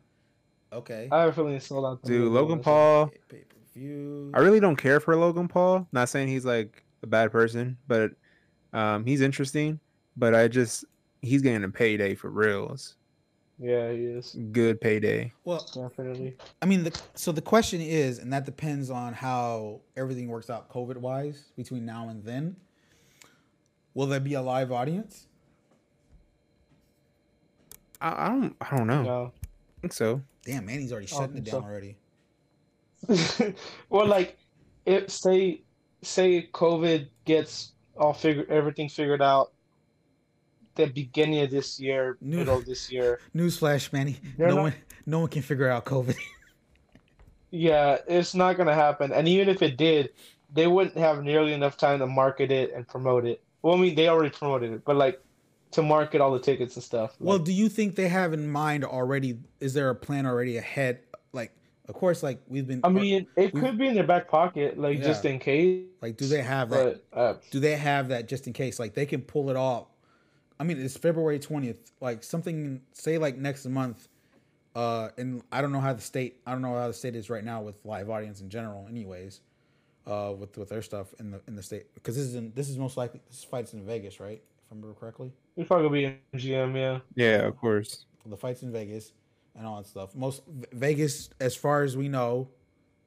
[0.72, 1.08] Okay.
[1.12, 2.02] I have a feeling it's sold out.
[2.02, 3.06] Dude, Logan but- Paul.
[3.28, 4.30] Pay per view.
[4.34, 5.86] I really don't care for Logan Paul.
[5.92, 8.10] Not saying he's like a bad person, but
[8.72, 9.78] um, he's interesting.
[10.16, 10.84] But I just
[11.22, 12.96] he's getting a payday for reals.
[13.58, 14.36] Yeah, he is.
[14.52, 15.32] Good payday.
[15.44, 16.36] Well, Definitely.
[16.60, 20.68] I mean, the, so the question is, and that depends on how everything works out
[20.68, 22.56] COVID wise between now and then.
[23.94, 25.28] Will there be a live audience?
[28.00, 28.56] I, I don't.
[28.60, 29.02] I don't know.
[29.02, 29.32] No.
[29.36, 30.20] I think so.
[30.44, 31.96] Damn, man, he's already shutting it so- down already.
[33.90, 34.38] well, like,
[34.86, 35.62] if say
[36.02, 39.52] say COVID gets all figured, everything figured out,
[40.74, 43.20] the beginning of this year, New- middle of this year.
[43.34, 44.16] Newsflash, Manny.
[44.36, 44.74] They're no not- one,
[45.06, 46.16] no one can figure out COVID.
[47.50, 49.12] Yeah, it's not gonna happen.
[49.12, 50.10] And even if it did,
[50.52, 53.42] they wouldn't have nearly enough time to market it and promote it.
[53.62, 55.20] Well, I mean, they already promoted it, but like
[55.70, 57.14] to market all the tickets and stuff.
[57.20, 59.38] well, like- do you think they have in mind already?
[59.60, 61.00] Is there a plan already ahead?
[61.32, 61.52] Like,
[61.88, 62.80] of course, like we've been.
[62.82, 65.04] I mean, it could be in their back pocket, like Yeah.
[65.04, 65.84] just in case.
[66.02, 67.02] like, do they have that?
[67.12, 68.80] But uh, do they have that just in case?
[68.80, 69.86] Like they can pull it off.
[70.58, 71.92] I mean, it's February twentieth.
[72.00, 74.08] Like something, say like next month.
[74.74, 76.40] Uh, and I don't know how the state.
[76.46, 78.86] I don't know how the state is right now with live audience in general.
[78.88, 79.40] Anyways,
[80.06, 82.68] uh, with with their stuff in the in the state because this is in, this
[82.68, 84.42] is most likely this fight's in Vegas, right?
[84.42, 86.74] If I remember correctly, it's probably gonna be in GM.
[86.74, 87.00] Yeah.
[87.14, 88.06] Yeah, of course.
[88.26, 89.12] the fight's in Vegas
[89.56, 90.14] and all that stuff.
[90.16, 90.42] Most
[90.72, 92.48] Vegas, as far as we know,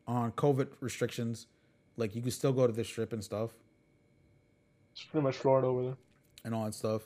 [0.08, 1.48] on COVID restrictions,
[1.98, 3.52] like you can still go to the strip and stuff.
[4.93, 5.98] It's pretty much Florida over there.
[6.45, 7.04] and all that stuff.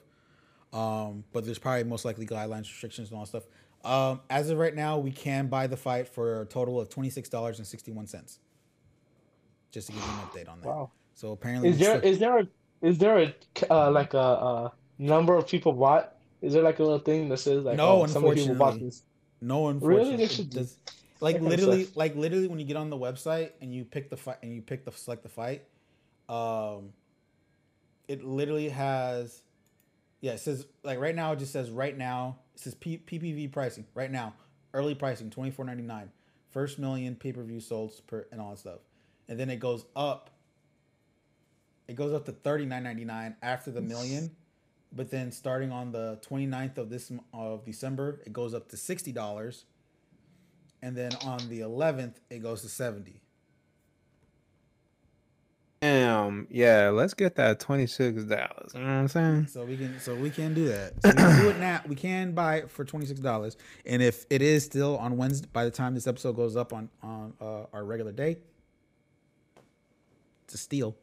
[0.73, 3.43] Um, but there's probably most likely guidelines, restrictions, and all that stuff.
[3.83, 7.09] Um, as of right now, we can buy the fight for a total of twenty
[7.09, 8.39] six dollars and sixty one cents.
[9.71, 10.67] Just to give you an update on that.
[10.67, 10.91] Wow.
[11.15, 12.47] So apparently, Is there is there a
[12.81, 13.35] is there a
[13.69, 16.15] uh, like a, a number of people bought?
[16.41, 18.85] Is there like a little thing that says like No, oh, people bought unfortunately.
[18.85, 19.03] this?
[19.41, 19.71] no Really?
[19.71, 20.77] unfortunately They should does-
[21.19, 24.37] like literally like literally when you get on the website and you pick the fight
[24.41, 25.63] and you pick the select the fight
[26.29, 26.89] um
[28.07, 29.43] it literally has
[30.21, 33.51] yeah it says like right now it just says right now it says P- ppv
[33.51, 34.33] pricing right now
[34.73, 36.07] early pricing 24.99
[36.51, 38.79] first million pay-per-view sold per and all that stuff.
[39.27, 40.29] And then it goes up
[41.87, 44.31] it goes up to 39.99 after the million
[44.93, 49.63] but then starting on the 29th of this of december it goes up to $60
[50.81, 53.21] and then on the 11th it goes to 70
[55.81, 58.71] Damn, yeah, let's get that twenty six dollars.
[58.75, 59.47] You know what I'm saying?
[59.47, 61.95] so we can so we can do that so we can do it now we
[61.95, 63.55] can buy it for $26
[63.87, 66.87] and if it is still on wednesday by the time this episode goes up on
[67.01, 68.37] on uh, our regular day
[70.45, 70.95] it's a steal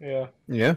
[0.00, 0.26] Yeah.
[0.48, 0.74] Yeah.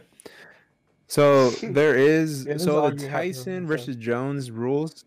[1.07, 5.05] So there is Yeah, so the Tyson versus Jones rules.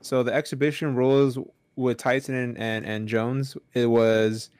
[0.00, 1.38] So the exhibition rules
[1.76, 4.50] with Tyson and, and, and Jones, it was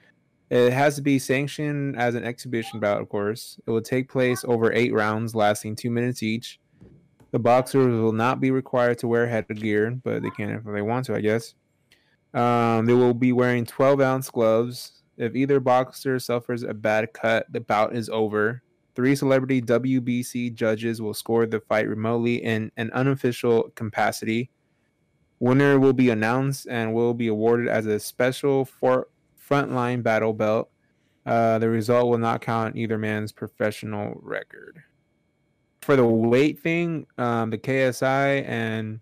[0.51, 3.57] it has to be sanctioned as an exhibition bout, of course.
[3.65, 6.59] It will take place over eight rounds lasting two minutes each.
[7.31, 11.05] The boxers will not be required to wear headgear, but they can if they want
[11.05, 11.55] to, I guess.
[12.33, 15.01] Um, they will be wearing 12 ounce gloves.
[15.15, 18.61] If either boxer suffers a bad cut, the bout is over.
[18.93, 24.49] Three celebrity WBC judges will score the fight remotely in an unofficial capacity.
[25.39, 29.07] Winner will be announced and will be awarded as a special for
[29.49, 30.69] frontline battle belt.
[31.25, 34.81] Uh, the result will not count either man's professional record.
[35.81, 38.99] For the weight thing, um, the KSI and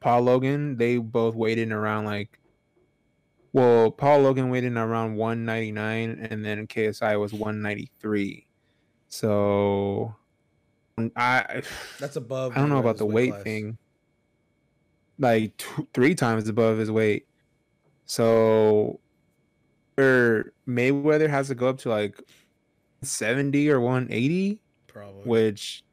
[0.00, 2.38] Paul Logan, they both weighed in around like
[3.54, 8.48] well, Paul Logan weighed in around 199 and then KSI was 193.
[9.08, 10.16] So
[11.16, 11.62] I
[12.00, 13.44] that's above I don't know about the weight class.
[13.44, 13.78] thing.
[15.20, 17.28] Like two, three times above his weight.
[18.06, 18.98] So
[19.94, 22.20] where Mayweather has to go up to like
[23.02, 25.84] 70 or 180, probably which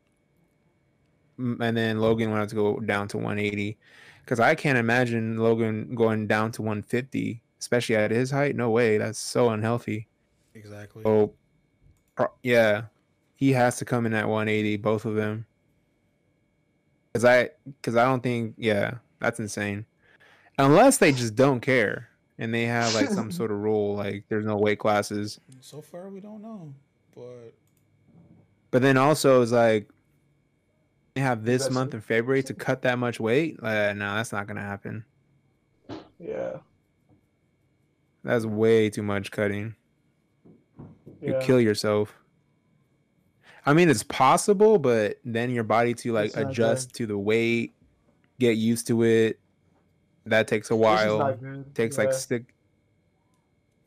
[1.38, 3.78] and then Logan wanted to go down to 180
[4.24, 8.56] because I can't imagine Logan going down to 150, especially at his height.
[8.56, 10.08] No way, that's so unhealthy.
[10.54, 11.34] exactly So,
[12.16, 12.84] pro- yeah,
[13.34, 15.46] he has to come in at 180, both of them.
[17.14, 17.50] Cause I,
[17.82, 19.86] cause I don't think, yeah, that's insane.
[20.58, 22.11] Unless they just don't care
[22.42, 25.40] and they have like some sort of rule, like there's no weight classes.
[25.62, 26.74] so far we don't know
[27.16, 27.54] but
[28.72, 29.88] But then also it's like
[31.14, 33.60] they have this That's- month in February to cut that much weight.
[33.62, 35.04] Uh, no, that's not gonna happen.
[36.20, 36.58] Yeah.
[38.24, 39.76] That's way too much cutting.
[41.22, 41.42] You Yeah.
[41.42, 42.16] kill yourself.
[43.66, 47.18] I mean, it's possible, but then your body to like It's not adjust to the
[47.18, 47.74] weight,
[48.40, 49.38] get used to it.
[50.26, 51.38] That takes a while.
[51.74, 52.46] Takes like six.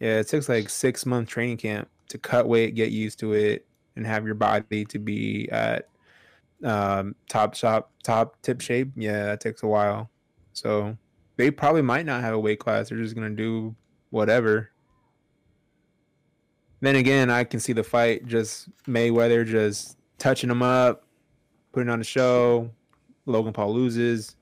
[0.01, 3.66] Yeah, it takes like six month training camp to cut weight, get used to it,
[3.97, 5.89] and have your body to be at
[6.64, 8.91] um, top shop, top tip shape.
[8.97, 10.11] Yeah, that takes a while.
[10.53, 10.97] So
[11.37, 12.89] they probably might not have a weight class.
[12.89, 13.74] They're just gonna do
[14.11, 14.70] whatever.
[16.80, 21.05] Then again, I can see the fight just Mayweather just touching him up,
[21.72, 22.70] putting on a show.
[23.26, 24.37] Logan Paul loses.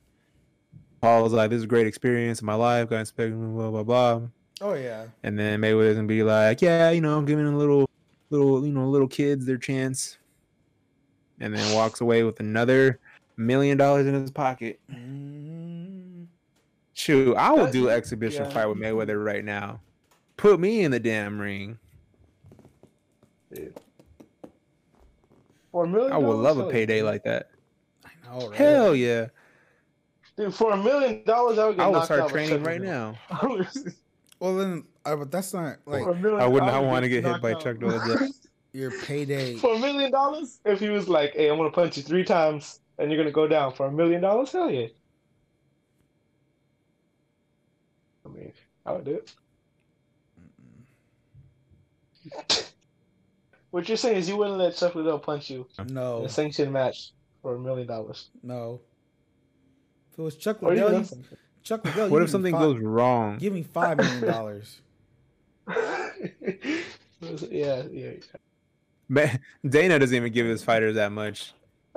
[1.02, 2.88] Paul was like, "This is a great experience in my life.
[2.88, 4.22] Got inspected, blah blah blah."
[4.60, 7.90] oh yeah And then Mayweather's gonna be like, "Yeah, you know, I'm giving a little,
[8.30, 10.18] little, you know, little kids their chance,"
[11.40, 13.00] and then walks away with another
[13.36, 14.78] million dollars in his pocket.
[14.90, 16.26] Mm,
[16.94, 18.50] Shoot, I will do exhibition yeah.
[18.50, 19.80] fight with Mayweather right now.
[20.36, 21.78] Put me in the damn ring.
[25.72, 27.50] For a million I would love a payday like that.
[28.04, 29.26] I know right Hell yeah!
[30.36, 32.80] Dude, for a million dollars, I would get I will knocked start out training right
[32.80, 33.18] now.
[34.40, 37.08] well then uh, but that's not like For a million, I would not would wanna
[37.08, 37.62] get hit by out.
[37.62, 38.28] Chuck Liddell.
[38.72, 42.02] your payday For a million dollars, if he was like, "Hey, I'm gonna punch you
[42.02, 44.86] three times and you're gonna go down for a million dollars," hell yeah.
[48.24, 48.52] I mean,
[48.86, 49.34] I would do it.
[53.70, 55.84] What you're saying is you wouldn't let Chuck Liddell punch you No.
[55.84, 57.12] in no a sanctioned match
[57.42, 58.28] for a million dollars.
[58.42, 58.80] no
[60.12, 61.06] if it was Chuck Or Liddell you-
[61.62, 63.38] Chuck Liddell What if something five- goes wrong?
[63.38, 64.80] give me five million dollars
[67.50, 68.10] yeah, yeah.
[69.08, 69.26] Ma-
[69.68, 71.52] Dana doesn't even give his fighters that much.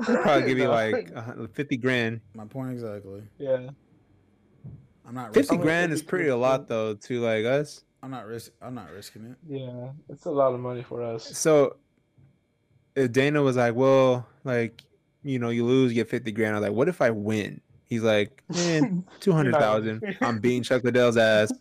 [0.05, 2.22] He'll Probably give you like a hun- fifty grand.
[2.36, 3.24] My point exactly.
[3.38, 3.70] yeah.
[5.07, 5.55] I'm not Fifty.
[5.55, 7.84] I'm grand gonna is pretty you a lot though to like us.
[8.03, 8.51] I'm not risk.
[8.61, 9.38] I'm not risking it.
[9.47, 11.26] Yeah, it's a lot of money for us.
[11.38, 11.78] So
[12.95, 14.84] if Dana was like, well, like
[15.24, 16.55] you know, you lose, you get fifty grand.
[16.55, 17.61] I was like, what if I win?
[17.88, 20.17] He's like, man, two hundred thousand.
[20.21, 21.51] I'm beating Chuck Liddell's ass.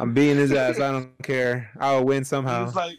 [0.00, 0.80] I'm beating his ass.
[0.80, 1.70] I don't care.
[1.78, 2.64] I'll win He somehow.
[2.64, 2.98] was like,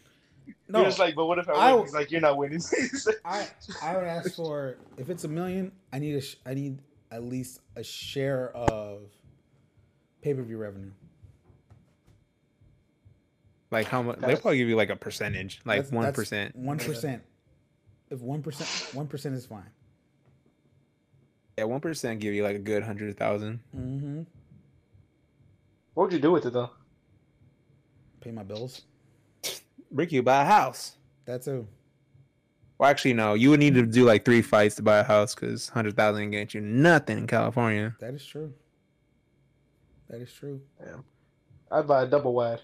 [0.70, 1.84] No, he was like, but what if I win?
[1.86, 2.62] He's like, you're not winning.
[3.26, 3.48] I
[3.82, 6.80] I would ask for if it's a million, I need a sh- I need
[7.12, 9.02] at least a share of
[10.22, 10.92] pay per view revenue.
[13.72, 14.20] Like how much?
[14.20, 16.06] They'll probably give you like a percentage, like one.
[16.06, 17.24] One percent.
[18.12, 19.64] If one percent, one percent is fine.
[21.58, 23.60] Yeah, one percent give you like a good hundred thousand.
[23.76, 24.22] Mm-hmm.
[25.94, 26.72] what would you do with it though?
[28.22, 28.82] Pay my bills.
[29.92, 30.94] Ricky would buy a house.
[31.26, 31.64] That's a
[32.78, 33.34] Well, actually, no.
[33.36, 36.32] You would need to do like three fights to buy a house because hundred thousand
[36.32, 37.96] get you nothing in California.
[38.00, 38.54] that is true.
[40.10, 40.62] That is true.
[40.80, 40.98] Yeah.
[41.72, 42.62] I'd buy a double wide.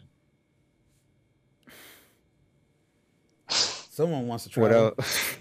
[3.47, 4.63] Someone wants to try.
[4.63, 4.95] What travel.
[4.97, 5.33] else?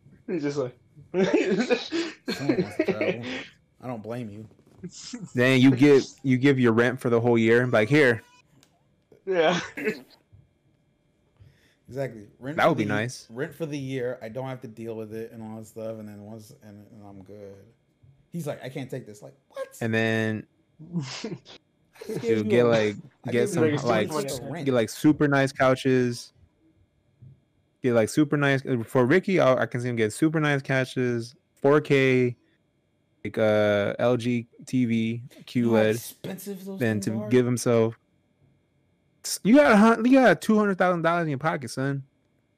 [0.26, 0.76] He's just like.
[1.12, 3.22] Someone wants to travel.
[3.82, 4.46] I don't blame you.
[5.34, 7.66] then you get you give your rent for the whole year.
[7.66, 8.22] Like here,
[9.26, 9.60] yeah.
[11.88, 12.28] Exactly.
[12.38, 13.26] Rent That for would be the- nice.
[13.30, 14.18] Rent for the year.
[14.22, 15.98] I don't have to deal with it and all that stuff.
[15.98, 17.54] And then once and, and I'm good.
[18.30, 19.22] He's like, I can't take this.
[19.22, 19.66] Like what?
[19.80, 20.46] and then
[20.96, 21.36] I
[22.22, 22.96] you you get like
[23.26, 24.64] I get some like like $20 the rent.
[24.66, 26.32] get like super nice couches.
[27.82, 29.40] Get like super nice for Ricky.
[29.40, 32.36] I, I can see him get super nice catches, 4K,
[33.24, 35.22] like uh LG TV
[35.54, 35.94] You know how QLED.
[35.94, 37.98] expensive those Then to give himself,
[39.44, 42.02] you got a you got two hundred thousand dollars in your pocket, son.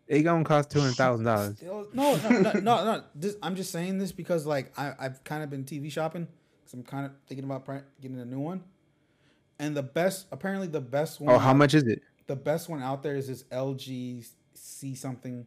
[0.09, 1.63] It gonna cost two hundred thousand dollars.
[1.63, 3.05] No, no, no, no, no.
[3.15, 6.27] This, I'm just saying this because like I, I've kind of been TV shopping
[6.61, 7.65] because I'm kind of thinking about
[8.01, 8.63] getting a new one.
[9.59, 11.33] And the best, apparently, the best one.
[11.35, 12.03] Oh, how out- much is it?
[12.27, 14.29] The best one out there is this LG
[14.83, 15.47] C something,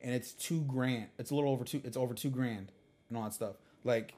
[0.00, 1.06] and it's two grand.
[1.16, 1.80] It's a little over two.
[1.84, 2.72] It's over two grand
[3.08, 3.54] and all that stuff.
[3.84, 4.14] Like,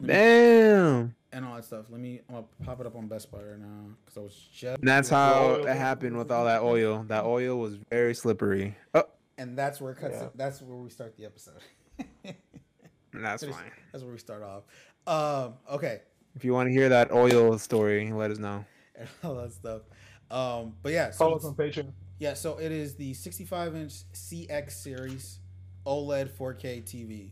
[0.00, 1.14] let me- Damn.
[1.32, 1.84] and all that stuff.
[1.90, 2.22] Let me.
[2.30, 4.78] I'm gonna pop it up on Best Buy right now because I was just.
[4.80, 5.66] And that's how oil.
[5.66, 7.04] it happened with all that oil.
[7.08, 8.74] That oil was very slippery.
[8.94, 9.04] Oh,
[9.36, 10.14] And that's where it cuts.
[10.16, 10.24] Yeah.
[10.24, 11.60] it- That's where we start the episode.
[12.24, 13.70] that's That's- fine.
[13.92, 14.62] That's where we start off.
[15.06, 15.54] Um.
[15.70, 16.00] Okay.
[16.34, 18.64] If you want to hear that oil story, let us know.
[18.98, 19.82] and all that stuff.
[20.30, 21.92] Um, but yeah, so Follow us on Patreon.
[22.18, 25.38] Yeah, so it is the 65 inch CX series
[25.86, 27.30] OLED 4K TV.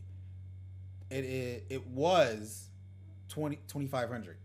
[1.09, 2.69] It is, it was
[3.29, 4.37] 20 2500.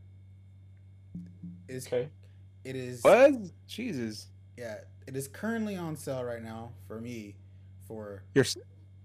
[1.68, 2.08] It's Okay.
[2.64, 3.32] it is What?
[3.66, 4.26] Jesus.
[4.56, 4.76] yeah,
[5.06, 7.36] it is currently on sale right now for me
[7.86, 8.44] for You're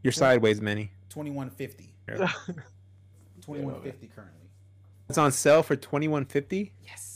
[0.03, 0.91] you're sideways, Manny.
[1.09, 1.93] 2150.
[2.09, 2.15] Yeah.
[3.41, 4.49] 2150 currently.
[5.09, 6.73] It's on sale for twenty one fifty.
[6.83, 7.14] Yes.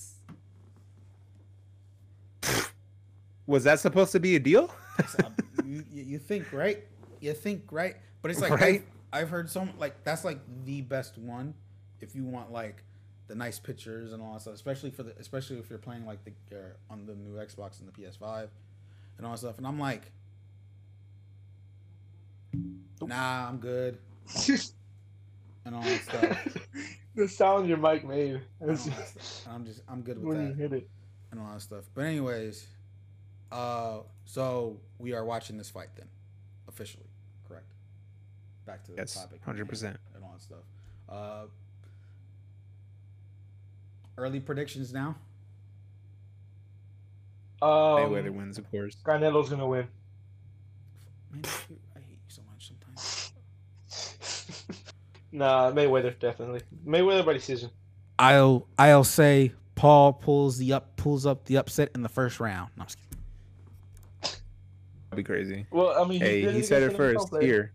[3.50, 4.72] Was that supposed to be a deal?
[5.66, 6.84] You, you you think right?
[7.20, 7.96] You think right?
[8.22, 8.84] But it's like Right.
[9.12, 11.56] I've, I've heard some like that's like the best one
[12.00, 12.84] if you want like
[13.28, 16.20] the nice pictures and all that stuff, especially for the especially if you're playing like
[16.26, 16.60] the uh,
[16.94, 18.50] on the new Xbox and the PS5
[19.18, 19.58] and all that stuff.
[19.58, 20.12] And I'm like,
[23.02, 23.98] nah, I'm good
[25.66, 26.58] and all that stuff.
[27.16, 28.42] the sound your mic made.
[28.62, 29.46] and all It's- that stuff.
[29.48, 30.90] And I'm just I'm good with when you that hit it.
[31.32, 31.86] and all that stuff.
[31.96, 32.68] But anyways,
[33.52, 36.08] uh, so we are watching this fight then,
[36.68, 37.06] officially,
[37.48, 37.66] correct?
[38.66, 39.84] Back to the Yes, topic, 100%.
[40.16, 40.60] and all that stuff.
[41.08, 41.46] Uh,
[44.18, 45.16] early predictions now.
[47.62, 48.96] Um, Mayweather wins, of course.
[49.04, 49.88] Canelo's gonna win.
[51.32, 53.34] Man, I hate you so much sometimes.
[55.32, 56.62] nah, Mayweather definitely.
[56.86, 57.70] Mayweather by decision.
[58.18, 62.70] I'll I'll say Paul pulls the up pulls up the upset in the first round.
[62.78, 63.09] No, I'm just kidding.
[65.20, 65.66] That'd be crazy.
[65.72, 67.30] Well, I mean, Hey, he said it against an NFL first.
[67.30, 67.42] player.
[67.44, 67.74] Here,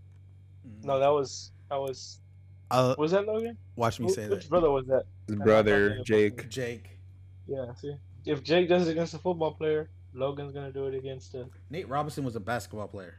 [0.82, 2.20] No, that was that was
[2.70, 3.56] Uh, was that Logan?
[3.76, 4.48] watch me Who- say Which that.
[4.50, 5.04] brother was that?
[5.28, 6.48] his brother thought Jake.
[6.48, 6.98] Jake,
[7.46, 11.34] Yeah, see, if Jake does it against a football player, Logan's gonna do it against
[11.34, 13.16] a Nate Robinson was a basketball player.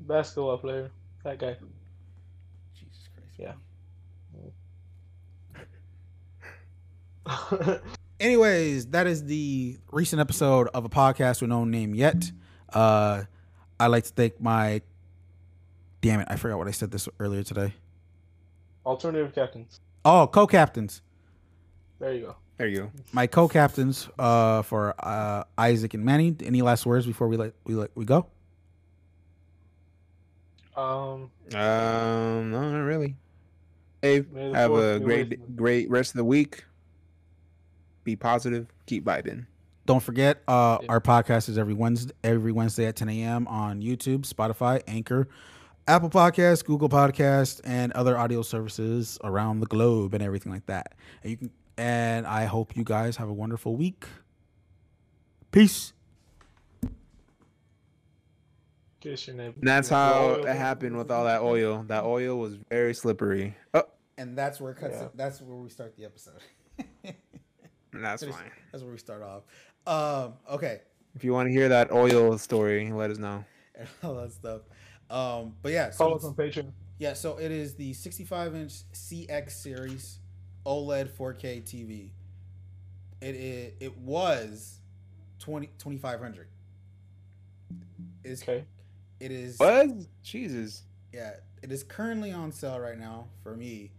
[0.00, 0.90] basketball player.
[1.22, 1.56] That guy.
[2.74, 3.38] Jesus Christ.
[3.38, 3.54] Yeah.
[8.20, 12.30] anyways, that is the recent episode of a podcast with no name yet.
[12.74, 13.24] Uh,
[13.80, 14.82] I'd like to thank my.
[16.00, 16.26] Damn it!
[16.28, 17.72] I forgot what I said this earlier today.
[18.84, 19.80] Alternative captains.
[20.04, 21.00] Oh, co-captains.
[21.98, 22.36] There you go.
[22.58, 22.90] There you go.
[23.12, 26.36] My co-captains uh, for uh, Isaac and Manny.
[26.44, 28.26] Any last words before we let we let we go?
[30.76, 33.16] Um, Um, no, not really.
[34.02, 36.64] Dave, have a great, great rest of the week.
[38.02, 38.66] Be positive.
[38.86, 39.46] Keep vibing.
[39.86, 40.86] Don't forget, uh, Yeah.
[40.88, 43.46] our podcast is every Wednesday, every Wednesday at 10 a.m.
[43.48, 45.28] on YouTube, Spotify, Anchor,
[45.86, 50.94] Apple Podcasts, Google Podcasts, and other audio services around the globe and everything like that.
[51.22, 54.06] And you can, and I hope you guys have a wonderful week.
[55.50, 55.92] Peace.
[59.00, 59.54] kiss your neighbor.
[59.58, 61.84] And that's how it happened with all that oil.
[61.88, 63.54] That oil was very slippery.
[63.74, 63.84] Oh,
[64.16, 64.94] And that's where it cuts.
[64.98, 65.08] Yeah.
[65.14, 66.40] That's where we start the episode.
[67.02, 67.14] that's
[68.22, 68.50] That's- fine.
[68.72, 69.42] That's where we start off.
[69.86, 70.80] Um, okay.
[71.14, 73.44] If you want to hear that oil story, let us know.
[73.74, 74.62] and all that stuff.
[75.10, 76.72] Um, but yeah, so Follow us on Patreon.
[76.98, 80.18] yeah, so it is the 65 inch CX series
[80.66, 82.10] OLED 4K TV.
[83.20, 84.80] It is, it was
[85.38, 86.48] 20 2500.
[88.24, 88.64] Is Okay.
[89.20, 89.88] it is What?
[90.22, 90.82] Jesus,
[91.12, 91.32] yeah,
[91.62, 93.92] it is currently on sale right now for me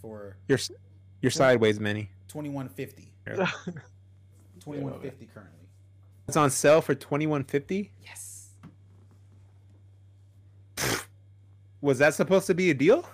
[0.00, 0.58] for you're
[1.20, 2.08] you're sideways, Manny.
[2.28, 3.12] 2150.
[3.26, 3.50] Yeah.
[4.64, 5.58] 2150 currently.
[6.28, 7.90] It's on sale for twenty one fifty.
[8.02, 8.50] Yes.
[11.80, 13.04] Was that supposed to be a deal?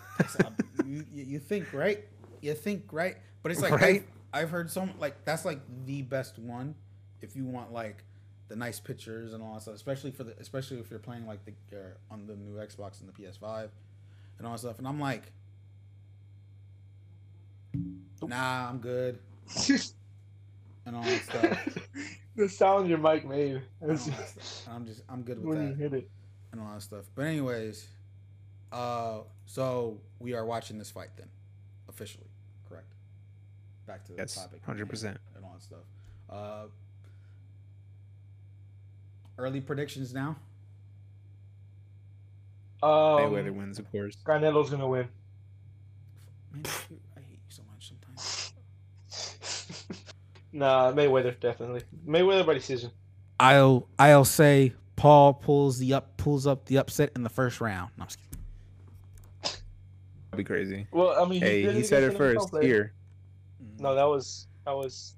[0.84, 2.05] You, you you think right?
[2.42, 3.16] You think right?
[3.42, 4.05] But it's like Right.
[4.32, 6.74] I've, I've heard some like that's like the best one
[7.22, 8.05] if you want like
[8.49, 11.40] the nice pictures and all that stuff, especially for the especially if you're playing like
[11.44, 11.80] the uh,
[12.11, 13.68] on the new Xbox and the PS5
[14.38, 14.78] and all that stuff.
[14.78, 15.32] And I'm like,
[18.22, 19.18] nah, I'm good
[20.89, 21.78] and all that stuff.
[22.36, 23.62] the sound your mic made.
[23.80, 24.62] and all that stuff.
[24.66, 26.11] And I'm just I'm good with when you that hit it.
[26.53, 27.05] and all that stuff.
[27.14, 27.86] But anyways,
[28.72, 31.28] uh, so we are watching this fight then,
[31.89, 32.26] officially,
[32.68, 32.93] correct?
[33.86, 35.05] Back to the Yes, topic, 100%.
[35.05, 35.78] and all that stuff.
[36.28, 36.64] Uh,
[39.39, 40.36] early predictions now.
[42.82, 44.16] Um, Mayweather wins, of course.
[44.24, 45.09] Canelo's gonna win.
[46.53, 48.53] Man, you- I hate you so much sometimes.
[50.53, 51.82] Nah, Mayweather definitely.
[52.07, 52.90] Mayweather by decision.
[53.40, 57.90] I'll I'll say Paul pulls the up pulls up the upset in the first round.
[57.96, 59.59] No, I'm just kidding.
[60.30, 60.86] That'd be crazy.
[60.92, 62.64] Well, I mean, Hey, did he said it against an NFL first.
[62.64, 62.92] Here,
[63.78, 65.14] No, that was that was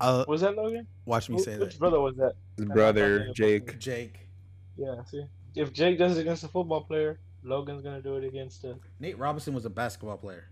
[0.00, 0.86] Uh, was that Logan?
[1.06, 1.78] watch me Who- say Which that.
[1.78, 2.34] brother was that?
[2.56, 3.78] his brother Jake.
[3.78, 4.28] Jake,
[4.76, 5.24] Yeah, see,
[5.54, 9.18] if Jake does it against a football player, Logan's gonna do it against a Nate
[9.18, 10.48] Robinson was a basketball player.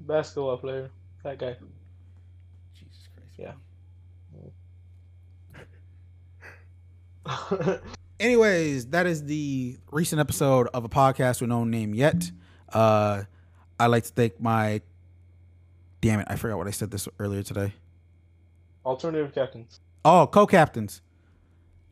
[0.00, 0.90] basketball player.
[1.24, 1.56] That guy.
[3.36, 3.58] Jesus Christ.
[7.26, 7.78] Yeah.
[8.20, 12.30] anyways, that is the recent episode of a podcast with no name yet.
[12.72, 13.24] Uh,
[13.78, 14.80] I'd like to thank my.
[16.00, 16.26] Damn it!
[16.28, 17.74] I forgot what I said this earlier today.
[18.84, 19.80] Alternative captains.
[20.04, 21.00] Oh, co-captains.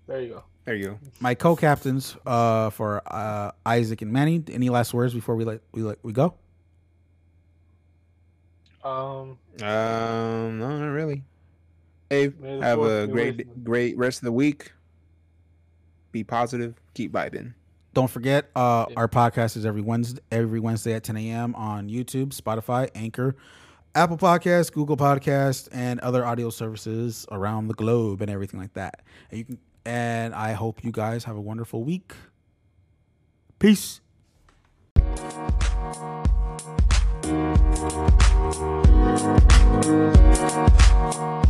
[0.09, 0.45] There you go.
[0.64, 0.99] There you go.
[1.20, 4.43] My co-captains uh, for uh, Isaac and Manny.
[4.51, 6.34] Any last words before we let we let we go?
[8.83, 9.39] Um.
[9.62, 11.22] Um, no, not really.
[12.09, 14.72] Dave, have a great, with great rest of the week.
[16.13, 16.75] Be positive.
[16.95, 17.54] Keep vibing.
[17.92, 18.95] Don't forget, uh, Yeah.
[18.96, 21.54] our podcast is every Wednesday, every Wednesday at 10 a.m.
[21.54, 23.37] on YouTube, Spotify, Anchor,
[23.95, 29.03] Apple Podcasts, Google Podcasts, and other audio services around the globe and everything like that.
[29.30, 32.13] And you can, and I hope you guys have a wonderful week.
[33.59, 34.00] Peace.
[38.42, 38.64] Thank
[41.45, 41.50] you.